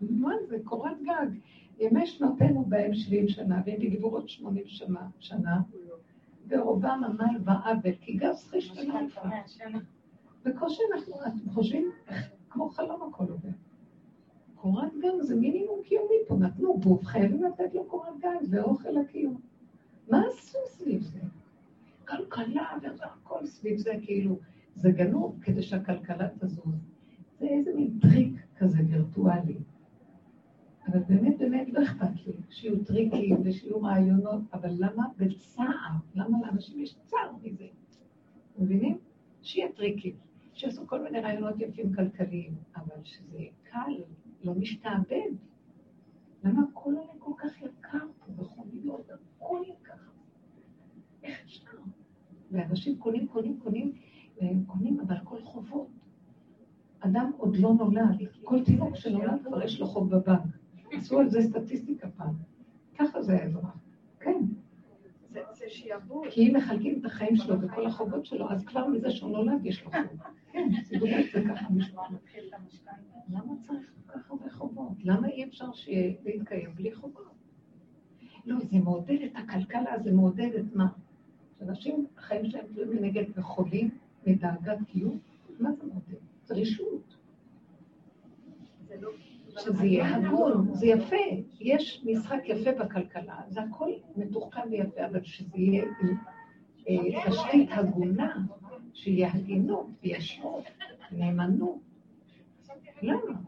[0.00, 0.58] מה זה?
[0.64, 1.38] קורת גג.
[1.78, 5.60] ימי שנותינו בהם 70 שנה, והם יגבו עוד 80 שנה, שנה
[6.48, 9.20] ורובם עמל ועוול, כי גז חיש ונלפה.
[10.44, 11.90] בקושי אנחנו, אתם חושבים,
[12.50, 13.48] כמו חלום הכל עובר.
[14.54, 18.96] קורת גג זה מינימום קיומי פה, נתנו בוף, חייבים לתת לו קורת גג, זה אוכל
[18.96, 19.49] הקיום.
[20.10, 21.20] מה עשו סביב זה?
[22.08, 24.38] כלכלה והכל סביב זה, כאילו,
[24.74, 26.90] זה גנוב כדי שהכלכלה תזוז.
[27.38, 29.56] זה איזה מין טריק כזה וירטואלי.
[30.86, 35.92] אבל באמת, באמת לא אכפת לי שיהיו טריקים ושיהיו רעיונות, אבל למה בצער?
[36.14, 37.66] למה לאנשים יש צער מזה?
[38.58, 38.98] מבינים?
[39.42, 40.16] שיהיה טריקים,
[40.52, 44.02] שיעשו כל מיני רעיונות יפים כלכליים, אבל שזה יהיה קל,
[44.44, 45.30] לא משתעבד.
[46.44, 49.79] למה הכל עולה כל כך יקר פה, מכוניות, הכל יקר.
[51.30, 51.66] איך אפשר?
[52.50, 53.92] ואנשים קונים, קונים, קונים,
[54.40, 55.88] והם קונים, אבל הכל חובות.
[57.00, 60.40] אדם עוד לא נולד, כל תינוק שנולד כבר יש לו חוב בבנק.
[60.92, 62.34] עשו על זה סטטיסטיקה פעם.
[62.98, 63.76] ככה זה האזרח.
[64.20, 64.44] כן.
[66.30, 69.84] כי אם מחלקים את החיים שלו וכל החובות שלו, אז כבר מזה שהוא נולד יש
[69.84, 70.20] לו חוב.
[70.52, 70.68] כן,
[71.32, 72.14] זה ככה משפחה.
[73.28, 74.92] למה צריך כל כך הרבה חובות?
[75.04, 75.70] למה אי אפשר
[76.24, 77.34] להתקיים בלי חובות?
[78.44, 80.86] לא, זה מעודד את הכלכלה, זה מעודד את מה?
[81.60, 83.90] שאנשים, החיים שלהם תלויים מנגד וחולים
[84.26, 85.18] מדאגת קיום,
[85.58, 86.20] מה זה מעודד?
[86.44, 87.16] זה רשעות.
[89.58, 91.16] שזה יהיה הגון, זה יפה.
[91.60, 95.84] יש משחק יפה בכלכלה, זה הכל מתוחכם ויפה, אבל שזה יהיה
[96.88, 98.36] אה, תשתית הגונה,
[98.94, 100.64] שיהיה הגינות, ישרות,
[101.12, 101.78] נאמנות.
[103.02, 103.40] למה?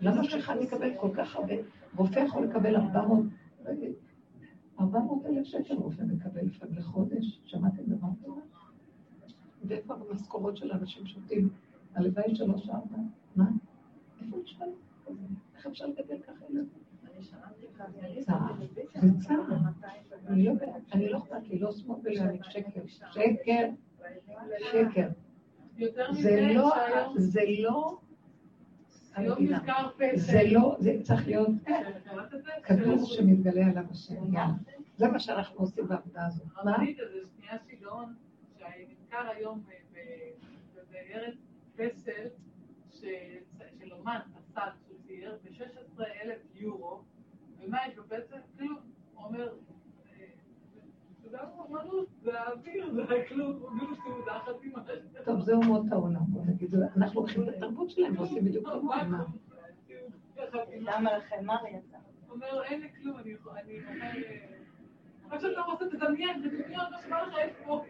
[0.00, 1.54] למה שאחד יקבל כל כך הרבה?
[1.96, 3.24] רופא יכול לקבל 400,
[4.80, 8.40] 400 אלף שקל רופא מקבל לחודש, שמעתם דבר כזה?
[9.64, 11.48] ואיפה המשכורות של אנשים שותים?
[11.94, 12.96] הלוואי שלוש ארבע,
[13.36, 13.50] מה?
[14.22, 14.66] איפה נשמע
[15.06, 15.18] כזה?
[15.56, 16.82] איך אפשר לגדל ככה ילדים?
[19.00, 19.44] זה צער.
[20.26, 20.52] אני לא
[20.92, 23.68] אני לא אכפת לי, לא שמאל ולא ימין, שקר, שקר,
[24.72, 25.08] שקר.
[26.12, 26.70] זה לא,
[27.16, 27.98] זה לא.
[30.14, 31.48] זה לא, זה צריך להיות?
[32.64, 34.22] כדור שמתגלה עליו השם.
[34.96, 36.46] זה מה שאנחנו עושים בעבודה הזאת.
[36.64, 36.70] מה?
[36.70, 38.14] הרבנית איזה שנייה שיגעון,
[38.58, 41.34] שנזכר היום ב- ב- בארץ
[41.76, 42.26] פסל
[42.90, 47.00] של אומן, אסד, שהוא צייר ב-16 אלף יורו,
[47.60, 48.36] ומה יש בפסל?
[48.58, 48.78] כלום.
[49.14, 49.48] הוא אומר,
[50.08, 50.24] אה,
[51.32, 51.38] מה,
[51.68, 54.82] אמנות, זה האוויר, זה כלום, כאילו תעודה חתימה.
[55.24, 59.10] טוב, זה אומות העולם, בוא נגיד, אנחנו לוקחים את התרבות שלהם ועושים בדיוק כמוהם.
[59.12, 59.24] מה?
[60.80, 61.44] למה לכם?
[61.44, 61.96] מה יצא?
[62.32, 64.36] אומר, אין לי כלום, אני יכול- אני אומר, אה,
[65.28, 67.84] מה שאתה רוצה, תדמיין, תדמיין מה שבא לך יש פה.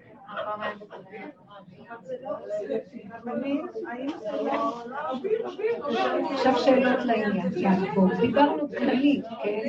[3.89, 4.83] האם זה לא...
[5.11, 7.51] אוויר, אוויר, אומר, עכשיו שאלות לעניין,
[7.95, 9.69] בואו, דיברנו כללית, כן?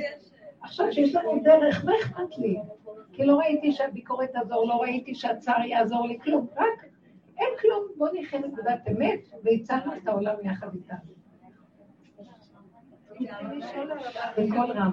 [0.62, 2.58] עכשיו שיש לנו דרך, מה אכפת לי?
[3.14, 6.86] כי לא ראיתי שהביקורת תעזור, לא ראיתי שהצער יעזור לי, כלום, רק
[7.38, 11.13] אין כלום, בואו נחיה נקודת אמת, והצלנו את העולם יחד איתנו.
[14.38, 14.92] בקול רם.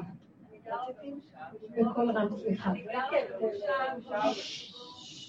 [1.81, 2.73] בקול רם, סליחה.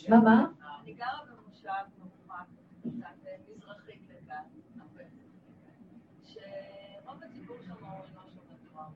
[0.10, 0.46] מה, מה?
[0.84, 2.46] אני גרה במושב מרוחק,
[2.86, 3.10] אה,
[3.50, 4.44] מזרחית לכאן.
[6.24, 8.88] שרוב הציבור שם הוא לא שומר תורה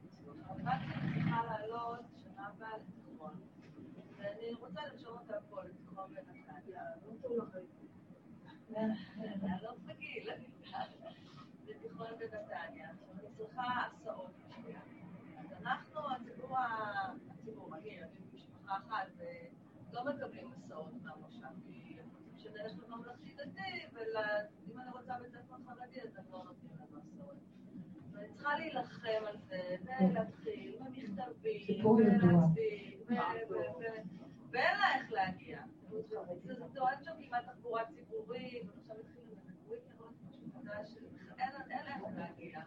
[4.59, 6.13] רוצה לרשום אותה פה לתיכון.
[9.61, 10.29] לא רגיל,
[11.67, 12.89] לתיכון בנתניה.
[13.55, 14.79] צריכה הסעות בשבילה.
[15.39, 17.97] אז אנחנו, הציבור, ה- הציבור, אני,
[18.33, 19.07] משפחה אחת,
[19.93, 26.01] לא מקבלים הסעות מהמושב, כי רוצים שנלך לממלכתי דתי, ואם אני רוצה בית ספר חרדי,
[26.01, 27.35] אז הם לא נותנים לנו הסעות.
[28.11, 31.85] ואני צריכה להילחם על זה, ולהתחיל, ומכתבים.
[31.85, 32.99] ולהצדיק,
[34.51, 35.61] ואין לה איך להגיע.
[36.43, 40.97] זה טוען שם כמעט תחבורה ציבורית, ועכשיו התחילו איזה קוויקר, משהו חדש,
[41.39, 41.49] אין
[41.85, 42.61] לה איך להגיע.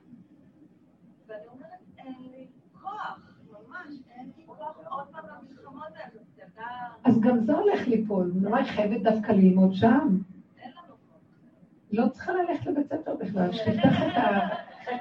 [1.28, 3.20] ואני אומרת, אין לי כוח,
[3.50, 6.20] ממש אין לי כוח עוד פעם למלחמות האלה.
[6.38, 6.66] ילדה,
[7.04, 10.18] אז גם זה הולך ליפול, נורא היא חייבת דווקא ללמוד שם.
[11.92, 14.48] לא צריכה ללכת לבית ספר בכלל, שתפתח את ה...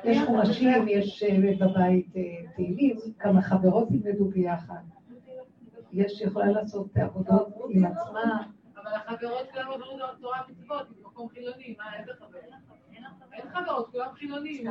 [0.03, 2.21] יש חומשים, יש אה, בבית אה,
[2.55, 4.81] תהילים, כמה חברות ילמדו ביחד.
[5.93, 8.43] יש, יכולה לעשות עבודות עם עצמה.
[8.75, 12.43] אבל החברות כולם עברו תורה ומצוות, במקום חילוני, מה, איזה חברות?
[13.33, 14.67] אין חברות, כולם חילונים.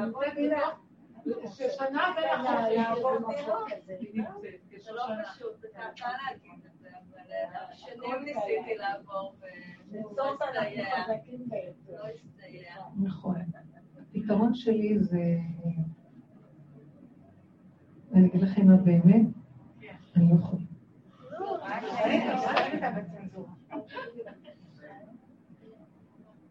[1.55, 2.91] ששנה בין החושך
[3.89, 4.93] היא נמצאת, זה.
[4.93, 9.37] לא פשוט, זה קל להגיד את זה, אבל אה, שנים ניסיתי לעבור
[9.91, 10.85] ולא הסתייע.
[11.89, 12.75] לא הסתייע.
[13.03, 13.37] נכון.
[14.11, 15.39] הפתרון שלי זה...
[18.15, 19.27] אני אגיד לכם מה באמת,
[20.17, 20.63] אני לא יכולה.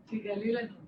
[0.06, 0.85] תגלי לנו.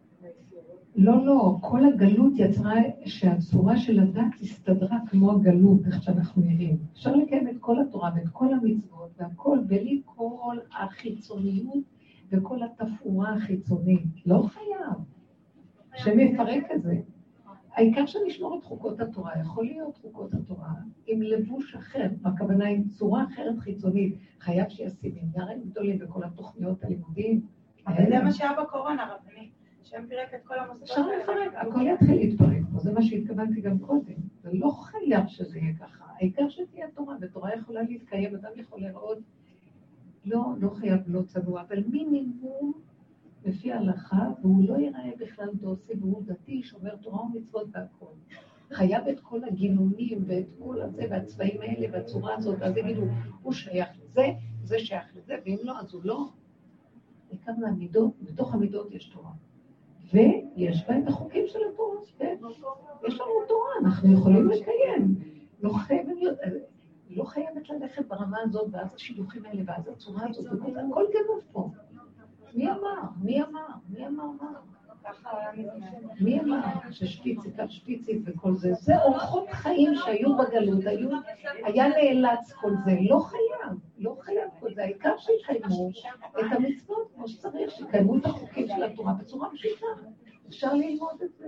[0.97, 2.73] לא, לא, כל הגלות יצרה
[3.05, 6.77] שהצורה של הדת הסתדרה כמו הגלות, איך שאנחנו נראים.
[6.93, 11.83] אפשר לקיים את כל התורה ואת כל המצוות והכל בלי כל החיצוניות
[12.31, 14.05] וכל התפאורה החיצונית.
[14.25, 14.97] לא חייב.
[15.93, 16.99] השם יפרק את זה.
[17.73, 19.31] העיקר שנשמור את חוקות התורה.
[19.41, 20.73] יכול להיות חוקות התורה
[21.07, 24.15] עם לבוש אחר, הכוונה עם צורה אחרת חיצונית.
[24.39, 27.41] חייב שיהיה סמינרים גדולים בכל התוכניות הלימודים.
[27.87, 29.56] אבל זה מה שהיה בקורונה, רבנית.
[29.87, 33.79] השם פירק את כל המוסדות אפשר לפרק, הכל יתחיל להתפרק פה, זה מה שהתכוונתי גם
[33.79, 34.15] קודם.
[34.43, 39.17] זה לא חייב שזה יהיה ככה, העיקר שתהיה תורה, ותורה יכולה להתקיים, אדם יכול לראות,
[40.25, 42.71] לא, לא חייב לא צנוע, אבל מינימום
[43.45, 48.13] לפי ההלכה, והוא לא ייראה בכלל דוסי, והוא דתי, שומר תורה ומצוות והכול.
[48.71, 53.01] חייב את כל הגינונים ואת כל הזה והצבעים האלה והצורה הזאת, אז יגידו,
[53.41, 54.27] הוא שייך לזה,
[54.63, 56.29] זה שייך לזה, ואם לא, אז הוא לא.
[57.29, 59.31] העיקר מהמידות, בתוך המידות יש תורה.
[60.13, 62.35] ויש בהם החוקים של התורה, כן?
[63.07, 65.15] יש לנו תורה, אנחנו יכולים לקיים.
[65.61, 66.37] לא חייבת להיות,
[67.09, 71.69] לא חייבת ללכת ברמה הזאת, ואז השידוכים האלה, ואז הצורה הזאת, הכל גנוב פה.
[72.53, 73.01] מי אמר?
[73.21, 73.67] מי אמר?
[73.89, 74.76] מי אמר מה?
[76.21, 76.59] מי אמר
[76.91, 78.73] ששפיצי, כך שפיצית וכל זה?
[78.73, 80.83] זה אורחות חיים שהיו בגלות,
[81.63, 85.89] היה נאלץ כל זה, לא חייב, לא חייב כל זה, העיקר שיקיימו
[86.39, 89.85] את המצוות כמו שצריך, שיקיימו את החוקים של התורה בצורה פשוטה,
[90.47, 91.47] אפשר ללמוד את זה.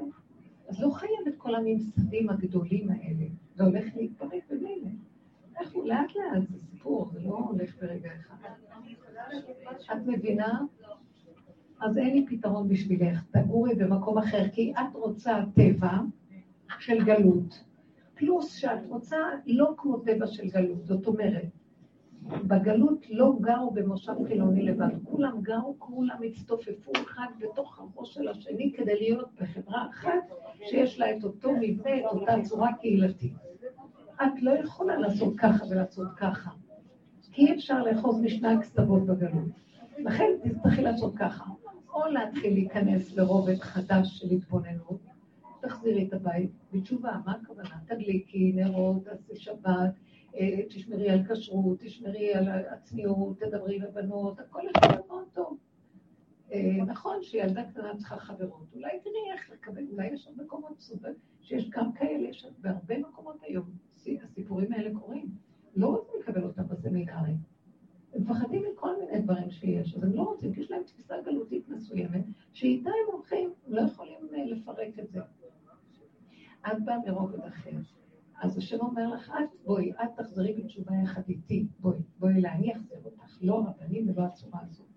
[0.69, 4.89] אז לא חייב את כל הממסדים הגדולים האלה, זה הולך להתפרק במילא.
[5.73, 8.49] הוא לאט לאט, זה סיפור, זה לא הולך ברגע אחד.
[9.91, 10.59] את מבינה?
[11.81, 15.91] אז אין לי פתרון בשבילך, תגורי במקום אחר, כי את רוצה טבע
[16.79, 17.63] של גלות,
[18.15, 21.45] פלוס שאת רוצה לא כמו טבע של גלות, זאת אומרת,
[22.47, 28.73] בגלות לא גרו במושב חילוני לבד, כולם גרו, כולם הצטופפו אחד בתוך הראש של השני
[28.77, 30.31] כדי להיות בחברה אחת
[30.69, 33.33] שיש לה את אותו מבנה, את אותה צורה קהילתית.
[34.15, 36.49] את לא יכולה לעשות ככה ולעשות ככה,
[37.31, 39.49] כי אי אפשר לאחוז משני הקצוות בגלות.
[39.99, 41.45] לכן תצטרכי לעשות ככה.
[41.93, 45.01] או להתחיל להיכנס לרובד חדש של התבוננות,
[45.61, 47.77] תחזירי את הבית בתשובה, מה הכוונה?
[47.87, 49.93] תדליקי נרות, תעשי שבת,
[50.35, 55.57] אה, תשמרי על כשרות, תשמרי על הצניעות, תדברי עם הבנות, הכל יכול להיות מאוד טוב.
[56.51, 61.13] אה, נכון שילדה קטנה צריכה חברות, אולי תראי איך לקבל, אולי יש עוד מקומות סובל,
[61.41, 63.65] שיש גם כאלה, יש בהרבה מקומות היום,
[64.23, 65.29] הסיפורים האלה קורים.
[65.75, 67.48] לא רוצים לקבל אותם בסמינרים.
[68.13, 71.69] הם מפחדים מכל מיני דברים שיש, אז הם לא רוצים, כי יש להם תפיסה גלותית
[71.69, 75.19] מסוימת, שאיתה הם הולכים, לא יכולים אה, לפרק את זה.
[76.67, 77.71] את באה מרובד אחר.
[78.41, 82.73] אז השם אומר לך, את בואי, את תחזרי בתשובה יחד איתי, בואי, בואי אליי, אני
[82.73, 84.87] אחזיר אותך, לא הרבנים ולא הצורה הזאת.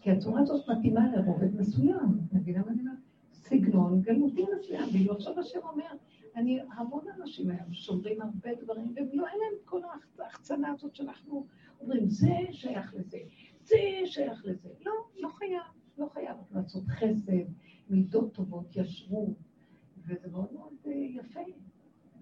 [0.00, 2.98] כי הצורה הזאת מתאימה לרובד מסוים, מבינה מה אני אומרת?
[3.32, 5.84] סגנון גלותי מסוים, ואילו עכשיו השם אומר,
[6.36, 9.80] אני, המון אנשים היום שומרים הרבה דברים, והם לא, אין להם כל
[10.18, 11.46] ההחצנה הזאת שאנחנו
[11.80, 13.18] אומרים, זה שייך לזה,
[13.62, 14.68] זה שייך לזה.
[14.80, 15.62] לא, לא חייב,
[15.98, 17.32] לא חייב לעשות חסד,
[17.90, 19.36] מידות טובות, ישרות,
[20.06, 21.40] וזה מאוד מאוד אה, יפה.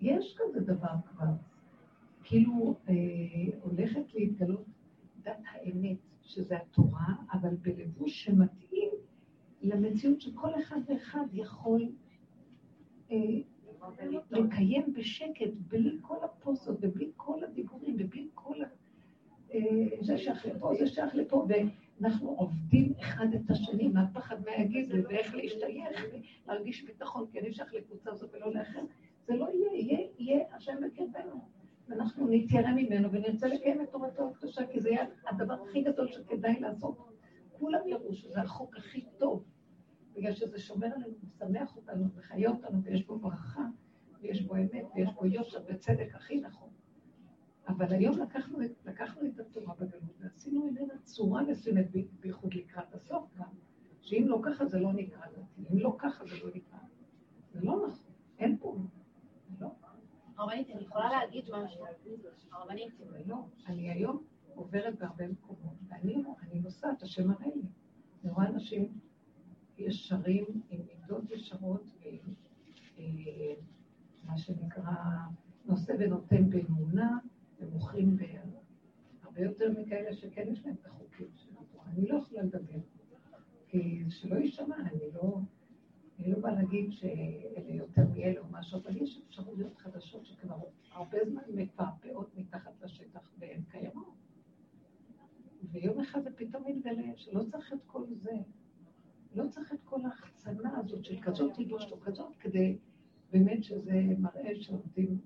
[0.01, 1.33] יש כזה דבר כבר.
[2.25, 2.95] כאילו אה,
[3.61, 4.65] הולכת להתגלות
[5.23, 8.91] דת האמת, שזה התורה, אבל בלבוש שמתאים
[9.63, 11.93] למציאות שכל אחד ואחד יכול
[13.11, 13.17] אה,
[14.31, 18.67] לקיים בשקט, בלי כל הפוסות ובלי כל הדיבורים ובלי כל ה...
[19.55, 19.61] אה,
[20.01, 24.93] זה שייך לפה, זה שייך לפה, ואנחנו עובדים אחד את השני, מה הפחד מה יגיד
[24.93, 26.01] לי, ואיך להשתייך,
[26.47, 28.81] ולהרגיש ביטחון, כי אני שייך לקבוצה הזו ולא לאחר.
[29.27, 31.41] זה לא יהיה, יהיה השם בקרבנו.
[31.89, 36.61] ואנחנו נתיירא ממנו ונרצה לקיים את תורתו הקדושה, כי זה יהיה הדבר הכי גדול שכדאי
[36.61, 36.99] לעשות.
[37.53, 39.45] כולם יראו שזה החוק הכי טוב,
[40.21, 43.67] בגלל שזה שומר עלינו, משמח אותנו, מחיה אותנו, ויש בו ברכה,
[44.21, 46.69] ויש בו אמת, ויש בו יושר וצדק הכי נכון.
[47.69, 51.87] אבל היום לקחנו, לקחנו את התורה בגלות ועשינו ממנה צורה מסוימת,
[52.21, 53.49] בייחוד לקראת הסוף גם,
[54.01, 56.79] שאם לא ככה זה לא נקרא דתי, אם לא ככה זה לא נקרא.
[57.53, 58.77] זה לא נכון, אין פה.
[59.61, 59.69] לא.
[60.37, 61.85] הרבנית, אני יכולה להגיד משהו.
[62.53, 62.95] הרבנית.
[63.27, 67.63] לא, אני היום עוברת בהרבה מקומות, ואני נוסעת, השם מראה לי.
[68.25, 68.93] אני רואה אנשים
[69.81, 72.35] ישרים, עם עמדות ישרות, ועם
[72.99, 73.55] אה,
[74.25, 74.95] מה שנקרא
[75.65, 77.19] נושא ונותן באמונה,
[77.61, 78.17] ומוכרים
[79.23, 81.85] הרבה יותר מכאלה שכן יש להם את החוקים של התורה.
[81.87, 82.79] אני לא יכולה לדבר,
[83.69, 85.39] כי שלא יישמע, אני לא...
[86.19, 90.57] אני לא באה להגיד שאלה יותר מאלה או משהו, אבל יש אפשרויות חדשות שכבר
[90.93, 94.15] הרבה זמן מפעפעות מתחת לשטח והן קיימות.
[95.73, 98.33] ויום אחד זה פתאום מתגלה שלא צריך את כל זה.
[99.35, 102.77] לא צריך את כל ההחצנה הזאת תלבושת הוא כזאת, כדי
[103.33, 105.19] באמת שזה מראה שעובדים,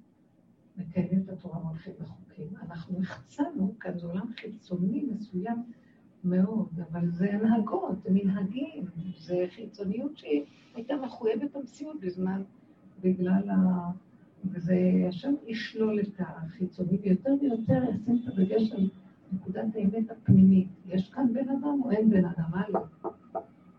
[0.76, 2.46] מקיימים את התורה והולכים בחוקים.
[2.62, 5.62] אנחנו החצנו כאן, זה עולם חיצוני מסוים
[6.24, 8.84] מאוד, אבל זה הנהגות, זה מנהגים,
[9.18, 10.44] זה חיצוניות שהיא
[10.74, 12.42] הייתה מחויבת המציאות בזמן,
[13.02, 13.90] בגלל ה...
[14.44, 14.76] וזה
[15.08, 18.88] השם ישלול את החיצוני, ויותר ויותר ישים את הדגש על
[19.32, 20.68] נקודת האמת הפנימית.
[20.86, 22.44] יש כאן בן אדם או אין בן אדם?
[22.50, 22.80] מה לא?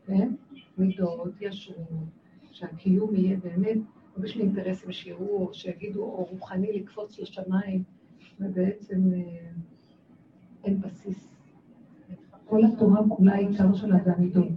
[0.05, 0.33] כן?
[0.77, 2.07] מידות, ישרות,
[2.51, 3.77] שהקיום יהיה באמת,
[4.17, 7.83] לא בשביל אינטרסים שיראו, שיגידו, או רוחני לקפוץ לשמיים,
[8.39, 9.49] ובעצם אה,
[10.63, 11.27] אין בסיס.
[12.45, 14.47] כל התורה כולה העיקר שלה זה המידות.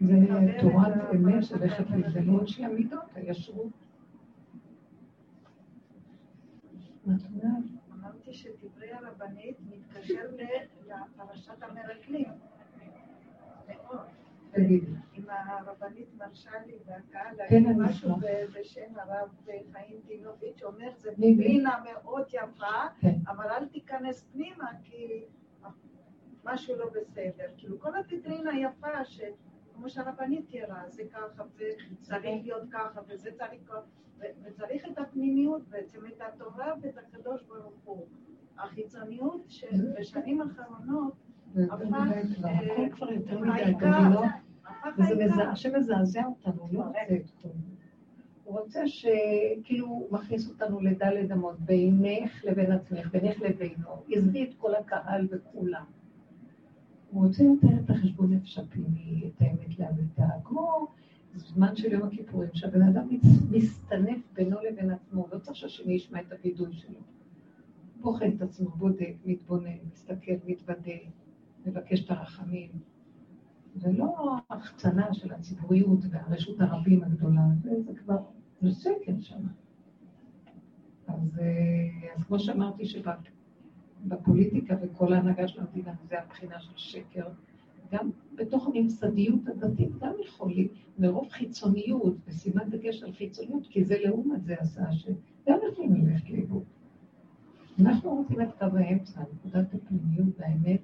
[0.00, 0.14] זה
[0.60, 3.72] תורת אמת שהולכת להתגלות שהיא המידות, הישרות.
[7.06, 7.64] מה את אומרת?
[7.94, 10.30] אמרתי שדברי הרבנית מתקשר
[10.96, 12.28] לפרשת המרגלים.
[15.14, 18.16] אם הרבנית מרשה לי דקה, כן, משהו
[18.54, 19.28] בשם הרב
[19.72, 21.36] חיים דינוביץ', אומר, זה מי?
[21.36, 23.14] פנינה מאוד יפה, כן.
[23.28, 25.24] אבל אל תיכנס פנימה, כי
[26.44, 27.46] משהו לא בסדר.
[27.56, 33.80] כאילו, כל הוויטרינה יפה, שכמו שהרבנית תיארה, זה ככה, וצריך להיות ככה, וזה צריך ככה,
[34.18, 38.06] וצריך את הפנימיות בעצם, את התורה ואת הקדוש ברוך הוא.
[38.62, 41.12] החיצוניות שבשנים האחרונות
[41.54, 44.24] זה יותר הפך, כבר, אה, כבר יותר מדי, מבינות?
[44.66, 47.46] הפך וזה מזעזע אותנו, לא רוצה את.
[48.44, 53.88] הוא רוצה שכאילו הוא מכניס אותנו לדלת אמות, בינך לבין עצמך, בינך לבינו.
[54.10, 55.84] עזבי את כל הקהל וכולם.
[57.10, 60.86] הוא רוצה יותר את החשבון נפש הפנימי, את האמת לאמיתה, כמו
[61.34, 63.08] זמן של יום הכיפורים, שהבן אדם
[63.50, 67.00] מסתנף בינו לבין עצמו, לא צריך שהשני ישמע את הווידוי שלו.
[68.02, 70.92] בוחן את עצמו, בודק, מתבונן, מסתכל, מתוודה,
[71.66, 72.68] מבקש את הרחמים.
[73.74, 78.18] זה לא ההחצנה של הציבוריות והרשות הרבים הגדולה, זה, זה כבר,
[78.60, 79.42] זה שקר שם.
[81.06, 82.84] אז, אה, אז כמו שאמרתי
[84.04, 87.28] שבפוליטיקה וכל ההנהגה של המדינה זה הבחינה של שקר,
[87.92, 94.44] גם בתוך הממסדיות הדתית גם יכולים, מרוב חיצוניות ושימת דגש על חיצוניות, כי זה לעומת
[94.44, 96.62] זה עשה שגם יכולים ללכת לאיבוד.
[97.86, 100.80] אנחנו רוצים את קו האמצע, נקודת הפנימיות והאמת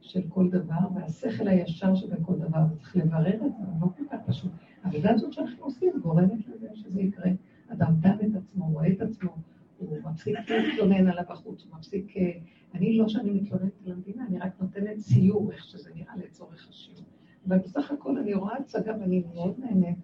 [0.00, 4.50] של כל דבר, והשכל הישר שבכל דבר, וצריך לברר את זה, לא כל כך פשוט.
[4.82, 7.30] העבודה הזאת שאנחנו עושים גורמת לזה שזה יקרה.
[7.68, 9.30] אדם דן את עצמו, רואה את עצמו,
[9.78, 12.16] הוא מפסיק להתלונן עליו בחוץ, הוא מפסיק...
[12.16, 12.32] אה,
[12.74, 17.04] אני לא שאני מתלוננת על המדינה, אני רק נותנת ציור, איך שזה נראה לצורך השיעור.
[17.48, 19.98] אבל בסך הכל אני רואה הצגה ואני מאוד נהנית.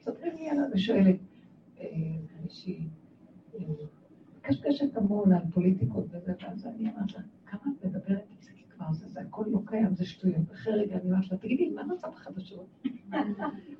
[0.00, 1.16] ספרי לי עליו ושואלת,
[1.80, 1.86] אה,
[2.42, 2.88] מישהי,
[4.50, 8.92] אה, קשקשת המון על פוליטיקות וזה, ואז אני אומרת לה, כמה את מדברת תפסיקי כבר,
[8.92, 10.52] זה, זה הכל לא קיים, זה שטויות.
[10.52, 12.66] אחרי רגע אני אומרת לה, תגידי, מה המצב החדשות?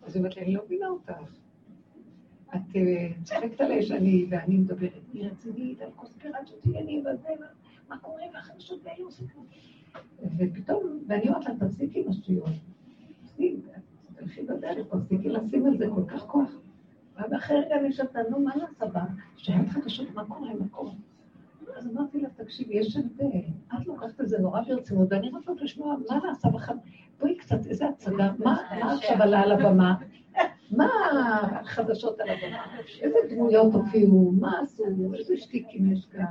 [0.03, 1.13] אז היא אומרת לי, אני לא מבינה אותך.
[2.55, 7.29] את אה, צוחקת עליי שאני, ואני מדברת, היא רצינית, על קונספירציות עניינים, וזה,
[7.89, 9.27] מה- קורה, והחדשות והיו עושים.
[10.39, 12.51] ופתאום, ואני אומרת לה, תפסיקי עם השטויות.
[13.23, 13.57] תפסיקי,
[14.17, 16.51] תלכי בדרך, תפסיקי לשים על זה כל כך כוח.
[17.31, 19.05] ואחרי רגע אני חושבת, נו, מה נעשה בה?
[19.37, 20.93] שומעת חדשות, מה קורה, מה קורה?
[21.77, 23.41] אז אמרתי לה, תקשיבי, יש הבדל.
[23.75, 26.75] את לוקחת את זה נורא ברצינות, ואני רוצה לשמוע מה נעשה בחד...
[27.21, 29.95] בואי קצת, איזה הצגה, מה מה עכשיו עלה על הבמה?
[30.71, 30.89] מה
[31.61, 32.77] החדשות על הבמה?
[33.01, 34.33] איזה דמויות הופיעו?
[34.41, 34.85] מה עשו?
[35.19, 36.25] איזה שטיקים יש כאן?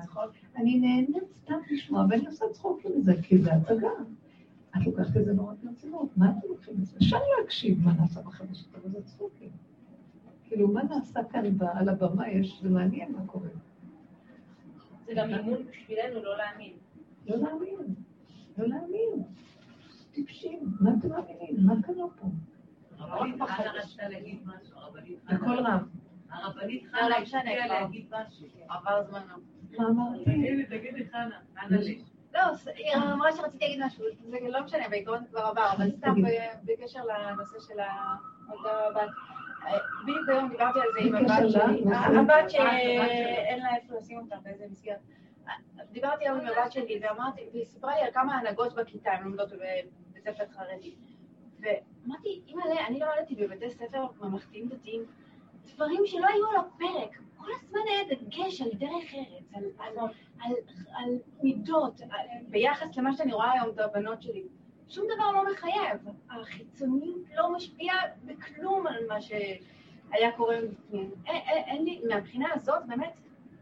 [0.58, 3.90] אני נהנית סתם לשמוע, ואני עושה צחוקים מזה, כי זה הצגה.
[4.78, 6.98] את לוקחת את זה נורא ברצינות, מה אתם לוקחים את זה?
[6.98, 9.50] אפשר להקשיב מה נעשה בחדשות, אבל זה צחוקים.
[10.50, 11.44] כאילו, מה נעשה כאן
[11.80, 13.48] על הבמה, יש, זה מעניין מה קורה.
[15.06, 16.74] זה גם אימון בשבילנו לא להאמין.
[17.28, 17.76] לא להאמין,
[18.58, 19.24] לא להאמין.
[20.14, 21.56] טיפשים, מה אתם מאמינים?
[21.66, 22.28] מה קרה פה?
[22.98, 25.80] הרבנית חנה רצתה להגיד משהו, הרבנית בקול חנה.
[26.30, 27.74] הרבנית לא, חנה לא הפסיקה כבר.
[27.82, 28.48] להגיד משהו.
[28.70, 29.36] עבר זמנו.
[29.78, 30.24] מה אמרתי?
[30.26, 31.40] תגידי, תגידי, חנה.
[31.60, 32.02] חנה לי.
[32.34, 32.40] לא,
[32.76, 36.14] היא אמרה שרציתי להגיד משהו, זה לא משנה, בעיקרון כבר עבר, אבל סתם
[36.66, 38.16] בקשר לנושא של ה-
[38.52, 39.10] אותה בת.
[40.04, 42.20] בדיוק היום דיברתי על זה עם בקשר הבת שלי?
[42.20, 45.00] הבת שאין לה איפה לשים אותה באיזה מסגרת.
[45.92, 49.50] דיברתי היום עם הבת שלי ואמרתי, והיא סיפרה לי על כמה הנהגות בכיתה, הן לומדות
[49.52, 50.96] בבית ספר חרדי.
[51.60, 55.06] ואמרתי, אימא'לה, אני למדתי בבתי ספר ממלכתיים דתיים
[55.76, 57.20] דברים שלא היו על הפרק.
[57.38, 59.98] כל הזמן היה דגש על דרך ארץ, על, על,
[60.42, 60.52] על,
[60.94, 64.44] על מידות, על, ביחס למה שאני רואה היום את הבנות שלי.
[64.90, 65.98] שום דבר לא מחייב.
[66.30, 71.12] החיצוניות לא משפיעה בכלום על מה שהיה קורה מבפנים.
[71.26, 73.14] אין, אין, אין לי, מהבחינה הזאת, באמת,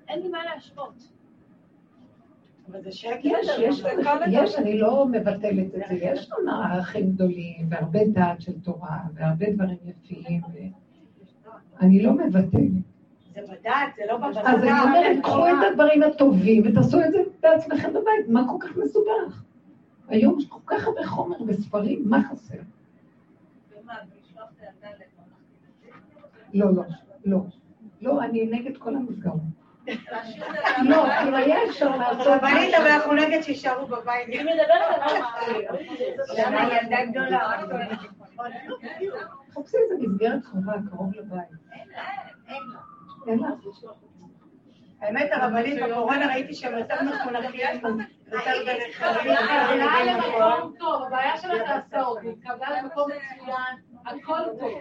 [0.07, 1.11] אין לי מה להשוות.
[2.71, 3.19] אבל זה שקר.
[3.23, 3.83] יש, יש,
[4.31, 9.45] יש, אני לא מבטלת את זה, יש לנו ערכים גדולים, והרבה דעת של תורה, והרבה
[9.51, 10.41] דברים יפים,
[11.81, 12.71] אני לא מבטלת.
[13.33, 14.45] זה בדעת, זה לא בבדעת.
[14.45, 18.77] אז אני אומרת, קחו את הדברים הטובים ותעשו את זה בעצמכם בבית, מה כל כך
[18.77, 19.43] מסובך?
[20.07, 22.57] היום יש כל כך הרבה חומר וספרים, מה חסר?
[26.53, 26.83] לא, לא,
[27.25, 27.39] לא.
[28.01, 29.41] לא, אני נגד כל המסגרות.
[30.83, 34.27] לא, אם היה אפשר לעשות רבנית, אבל אנחנו נגד שיישארו בבית.
[34.27, 35.01] היא מדברת
[36.37, 37.51] על מה ילדה גדולה?
[39.51, 41.47] חפשי איזה מסגרת חובה קרוב לבית.
[43.27, 43.49] אין לה.
[45.01, 47.59] האמת, הרבנית, בקורונה ראיתי שהם יותר מחונכים,
[48.31, 49.37] יותר בנחלים.
[49.37, 53.75] התקבלה למקום טוב, הבעיה שלה זה הסעות, היא התקבלה למקום מצוין,
[54.05, 54.71] הכל טוב.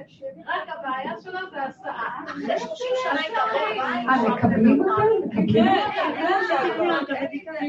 [0.47, 2.25] רק הבעיה שלה זה הסעה.
[2.27, 4.03] אחרי 30 שנה היא תראה.
[4.09, 4.93] אה, מקבלים אותה?
[5.27, 5.65] מקבלים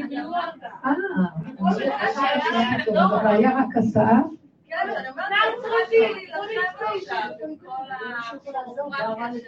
[0.08, 0.66] קיבלו אותה.
[0.84, 0.90] אה,
[1.58, 1.66] טוב,
[2.00, 2.18] אז
[3.12, 4.18] הבעיה רק הסעה?
[4.68, 7.70] כן, אני אומרת, אני צריכה להילחם עכשיו עם כל
[8.98, 9.40] הפורמטיה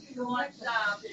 [0.00, 1.04] של הוואטסאפ,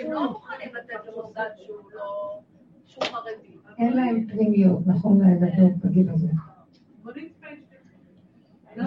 [0.00, 2.38] הם לא מוכנים לתת למוסד שהוא לא...
[2.86, 3.56] שהוא חרדי.
[3.78, 5.20] אין להם פנימיות, נכון
[5.84, 6.28] בגיל הזה.
[8.76, 8.82] זה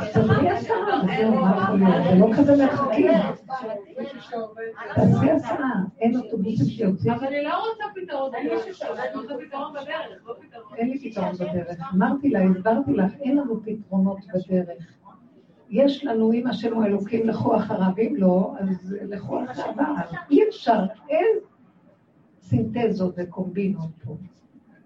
[2.19, 3.11] לא כזה מרחקים.
[4.95, 7.13] תעשי הסעה, אין אוטובוסים שיוצאים.
[7.13, 8.31] אבל אני לא רוצה לא פתרון.
[10.75, 11.77] אין לי פתרון בדרך.
[11.93, 14.17] אמרתי לה, הסברתי לך, אין לנו פתרונות
[14.49, 14.83] בדרך.
[15.69, 19.95] יש לנו, אם השם הוא אלוקים, לכו אחריו, אם לא, אז לכו אחריו.
[20.31, 20.79] אי אפשר,
[21.09, 21.37] אין
[22.41, 24.15] סינתזות וקומבינות פה.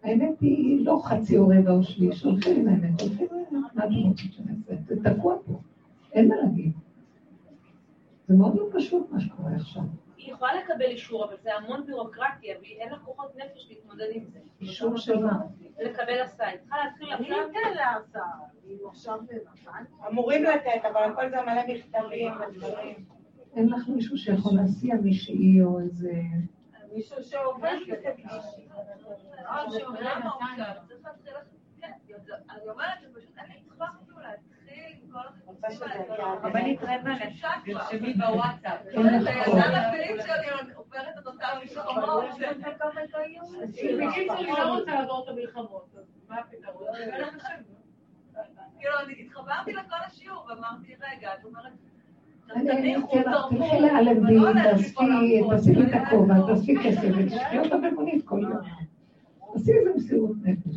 [0.03, 3.75] האמת היא לא חצי או רבע או שליש, הולכים עם האמת, הולכים עם האמת.
[3.75, 4.73] מה אתם רוצים שנעשה?
[4.87, 5.59] זה תקוע פה,
[6.13, 6.71] אין מה להגיד.
[8.27, 9.83] זה מאוד לא פשוט מה שקורה עכשיו.
[10.17, 14.23] היא יכולה לקבל אישור, אבל זה המון בירוקרטיה, והיא אין לה כוחות נפש להתמודד עם
[14.33, 14.39] זה.
[14.61, 15.39] אישור של מה?
[15.81, 16.47] לקבל הסעה.
[16.49, 17.37] היא צריכה להתחיל אני עכשיו...
[17.51, 18.39] אתן לה הסעה.
[18.67, 19.83] היא עכשיו נתן.
[20.11, 22.95] אמורים לתת, אבל הכל זה מלא מכתבים ודברים.
[23.55, 26.11] אין לך מישהו שיכול להסיע מישהי או איזה...
[26.93, 28.25] מישהו שעובד להתחיל...
[31.81, 31.91] כן,
[32.49, 36.33] אני אומרת שפשוט אין לי טווח אפילו להתחיל עם כל החיפושים האלה.
[36.43, 37.13] רבנית רבע
[37.65, 38.79] תרשמי בוואטסאפ.
[38.93, 39.11] כוח.
[39.13, 42.25] ילדה לפילים שלי עוברת את אותם מלחמות.
[43.99, 46.87] בקיצור, היא לא רוצה לעבור את המלחמות, אז מה הפתרון?
[48.79, 51.73] כאילו, אני התחברתי לכל השיעור ואמרתי, רגע, את אומרת...
[53.49, 55.93] תלכי לאלנבי, מכל תעשי את.
[55.93, 58.53] הכובע, תאספי כסף ותשבי אותה במונית כל יום.
[59.53, 60.75] תעשי איזה מסירות נפש.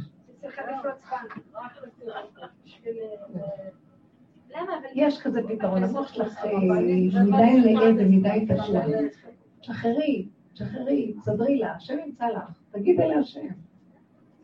[4.95, 6.51] יש כזה פתרון, המוח שלך אה,
[7.25, 8.77] מדי נאה ומדי קשור.
[9.61, 13.47] שחררי, שחררי, תסדרי לה, השם ימצא לך, תגידי להשם.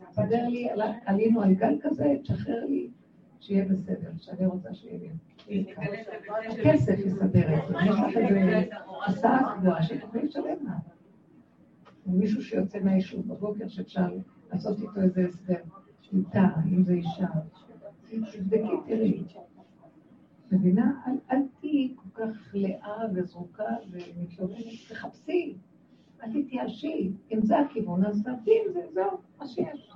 [0.09, 2.89] תסדר לי, על- עלינו על גל כזה, תשחרר לי,
[3.39, 5.09] שיהיה בסדר, שאני רוצה שיהיה לי.
[6.49, 8.65] הכסף יסדר את זה, יש לך איזה
[9.07, 10.71] הסעה קבועה שתוכלי לשלם לה.
[12.05, 14.07] מישהו שיוצא מהיישוב בבוקר שאפשר
[14.51, 15.61] לעשות איתו איזה הסדר,
[16.13, 17.27] איתה, אם זה אישה.
[18.09, 19.23] תבדקי, תראי.
[20.51, 20.91] מבינה?
[21.31, 25.57] אל, תהיי כל כך לאה וזרוקה ומתלוננת, תחפשי,
[26.23, 27.11] אל תתייאשי.
[27.31, 29.91] אם זה הכיוון, אז תעשי עם זה, זהו, מה שיש.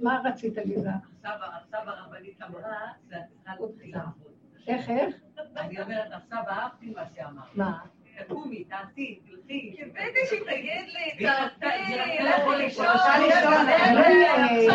[0.00, 0.90] מה רצית, ליזה?
[1.16, 2.76] עכשיו עכשיו הרבנית אמרה
[3.10, 4.33] שאת צריכה להתחיל לעבוד.
[4.66, 5.14] איך, איך?
[5.56, 7.44] אני אומרת, עכשיו אהבתי מה שאמרת.
[7.54, 7.78] מה?
[8.28, 9.76] תקומי, תעשי, תלכי.
[9.76, 10.86] קיוויתי שהיא תגיד
[11.18, 13.16] לי, תעשי, רצתה לכו לישון, אה,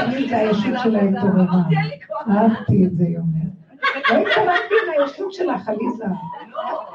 [0.04, 1.62] אני את הישות שלה התעוררה.
[2.30, 3.50] אהבתי את זה, היא אומרת.
[4.12, 6.06] לא התכוונתי עם הישות שלך, עליזה.
[6.48, 6.90] לא.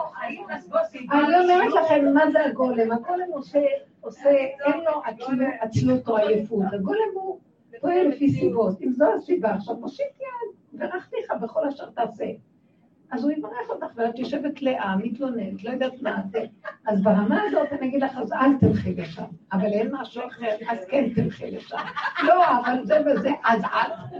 [1.12, 2.92] אני אומרת לכם, מה זה הגולם?
[2.92, 3.60] הגולם עושה,
[4.00, 5.02] עושה, אין לו
[5.60, 6.64] עצלות- או עייפות.
[6.72, 7.38] הגולם הוא
[7.80, 8.82] פועל לפי סיבות.
[8.82, 12.24] אם זו הסיבה, עכשיו מושיט יד, ברכתיך בכל אשר תעשה.
[13.10, 16.44] אז הוא יברך אותך, ואת יושבת לאה, מתלוננת, לא יודעת מה זה.
[16.86, 19.24] אז ברמה הזאת אני אגיד לך, אז אל תלכי לשם.
[19.52, 21.76] אבל אין משהו אחר, אז כן תלכי לשם.
[22.26, 24.18] לא, אבל זה וזה, אז אל.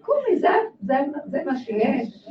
[0.00, 0.48] קומי, זה,
[0.80, 2.26] זה, זה מה שיש.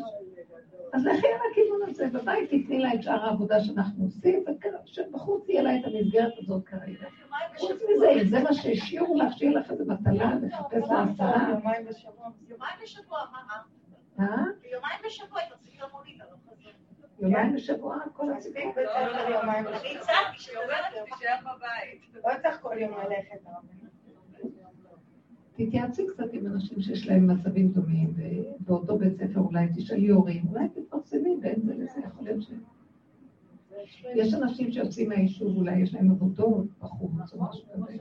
[0.93, 4.43] אז לכי על הכיוון הזה, בבית תתני לה את שאר העבודה שאנחנו עושים,
[4.97, 7.07] ובחוץ יהיה לה את המסגרת הזאת כרגע.
[7.57, 11.49] חוץ מזה, אם זה מה שהשאירו לך, שיהיה לך איזה מטלה, לחפש לה הצעה.
[11.49, 11.85] יומיים
[12.81, 13.19] בשבוע.
[13.31, 13.61] מה?
[14.19, 14.25] אה?
[14.71, 16.73] יומיים בשבוע היא למונית, אני לא חוזרת.
[17.19, 18.61] יומיים בשבוע, כל הסיפור.
[18.61, 20.01] מספיק בסדר יומיים אני בשבוע.
[20.01, 22.25] הצעתי שהיא אומרת שתישאר בבית.
[22.25, 23.49] לא צריך כל יום ללכת.
[25.55, 30.65] תתייעצי קצת עם אנשים שיש להם מצבים דומים, ובאותו בית ספר אולי תשאלי הורים, אולי
[30.69, 32.51] תפרסמי בין זה לזה, יכול להיות ש...
[34.15, 37.97] יש אנשים שיוצאים מהיישוב, אולי יש להם עבודות בחוץ או משהו כזה.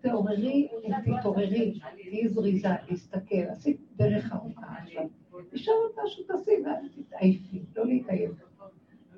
[0.00, 0.68] תעוררי,
[1.04, 5.04] תתעוררי, תהיי זריזה, להסתכל, עשית דרך ארוכה עכשיו.
[5.52, 8.30] נשאר עוד משהו, תעשי ואל תתעייפי, לא להתעייף.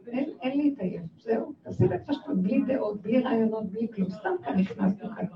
[0.06, 5.08] אין, אין להתעייף, זהו, תעשי בפשטות, בלי דעות, בלי רעיונות, בלי כלום, סתם כאן נכנסנו
[5.16, 5.26] כאן.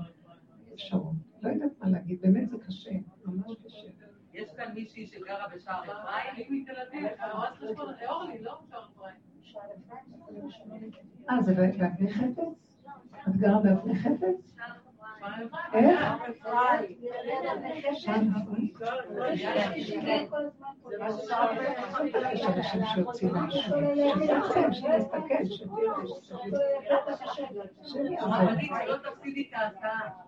[0.73, 1.15] אפשרות.
[1.41, 2.91] לא יודעת מה להגיד, באמת זה קשה,
[3.25, 3.87] ממש קשה.
[4.33, 6.51] יש כאן מישהי שגרה בשער אפרים?
[6.53, 7.07] היא מתל אביב,
[8.09, 9.15] אורלי, לא שער אפרים.
[11.29, 12.79] אה, זה באבני חפץ?
[13.27, 14.57] את גרה באבני חפץ?
[15.73, 15.99] איך?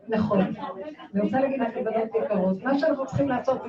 [0.10, 0.42] נכון.
[1.14, 3.62] אני רוצה להגיד לכם, בנות יקרות, מה שאנחנו צריכים לעשות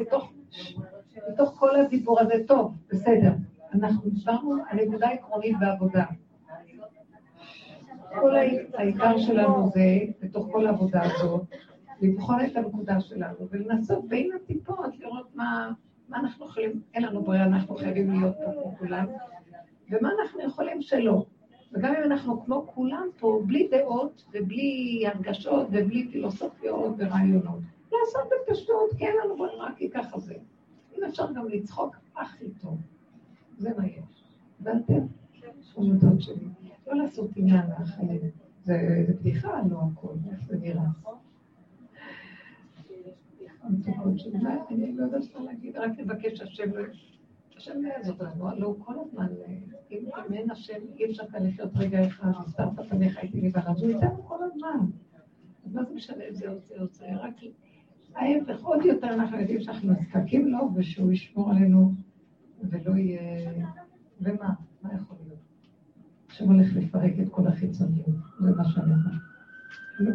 [1.29, 3.33] מתוך כל הדיבור הזה, טוב, בסדר.
[3.75, 6.05] אנחנו דיברנו על נקודה עקרונית בעבודה.
[8.21, 8.37] כל
[8.75, 9.81] העיקר שלנו זה,
[10.21, 11.43] בתוך כל העבודה הזאת,
[12.01, 15.73] לבחון את הנקודה שלנו ולנסות בין הטיפות לראות מה,
[16.09, 19.07] מה אנחנו יכולים, אין לנו ברירה, אנחנו חייבים להיות פה כמו כולם,
[19.91, 21.25] ומה אנחנו יכולים שלא.
[21.73, 27.61] וגם אם אנחנו כמו כולם פה, בלי דעות ובלי הרגשות ובלי פילוסופיות ורעיונות,
[27.93, 30.35] לעשות בפשטות, כי אין לנו ברירה, כי ככה זה.
[30.99, 32.79] אם אפשר גם לצחוק, הכי טוב.
[33.59, 34.25] זה מה יש.
[34.61, 35.07] ואתם,
[35.75, 36.45] חמודות שלי.
[36.87, 38.21] לא לעשות עניין מהחיים.
[38.65, 40.83] זה בדיחה, לא הכול, איך זה נראה.
[43.65, 46.71] אני לא יודעת מה להגיד, רק לבקש השם,
[47.57, 49.27] השם לא יעזור לנו, הלוא כל הזמן,
[49.91, 54.23] אם אין השם, אי אפשר כאן לחיות רגע אחד, הסתרת פניך הייתי ברב, הוא איתנו
[54.23, 54.87] כל הזמן.
[55.67, 57.35] אז מה זה משנה אם זה יוצא יוצא, רק
[58.15, 61.93] ההפך, עוד יותר אנחנו יודעים שאנחנו נזקקים לו, ושהוא ישמור עלינו,
[62.63, 63.53] ולא יהיה...
[64.21, 64.55] ומה?
[64.83, 65.41] מה יכול להיות?
[66.31, 68.07] השם הולך לפרק את כל החיצוניות,
[68.41, 69.21] זה מה שאני אומרת.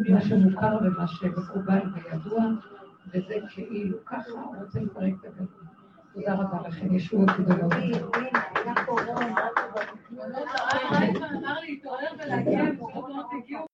[0.08, 2.44] מה שמוכר ומה שמקובל וידוע,
[3.08, 5.48] וזה כאילו ככה, הוא רוצה לפרק את הגלות.
[6.14, 7.72] תודה רבה לכם, ישועות גדולות.
[11.34, 13.65] אמר לי, התעורר ולהגיע, פשוט הגיעו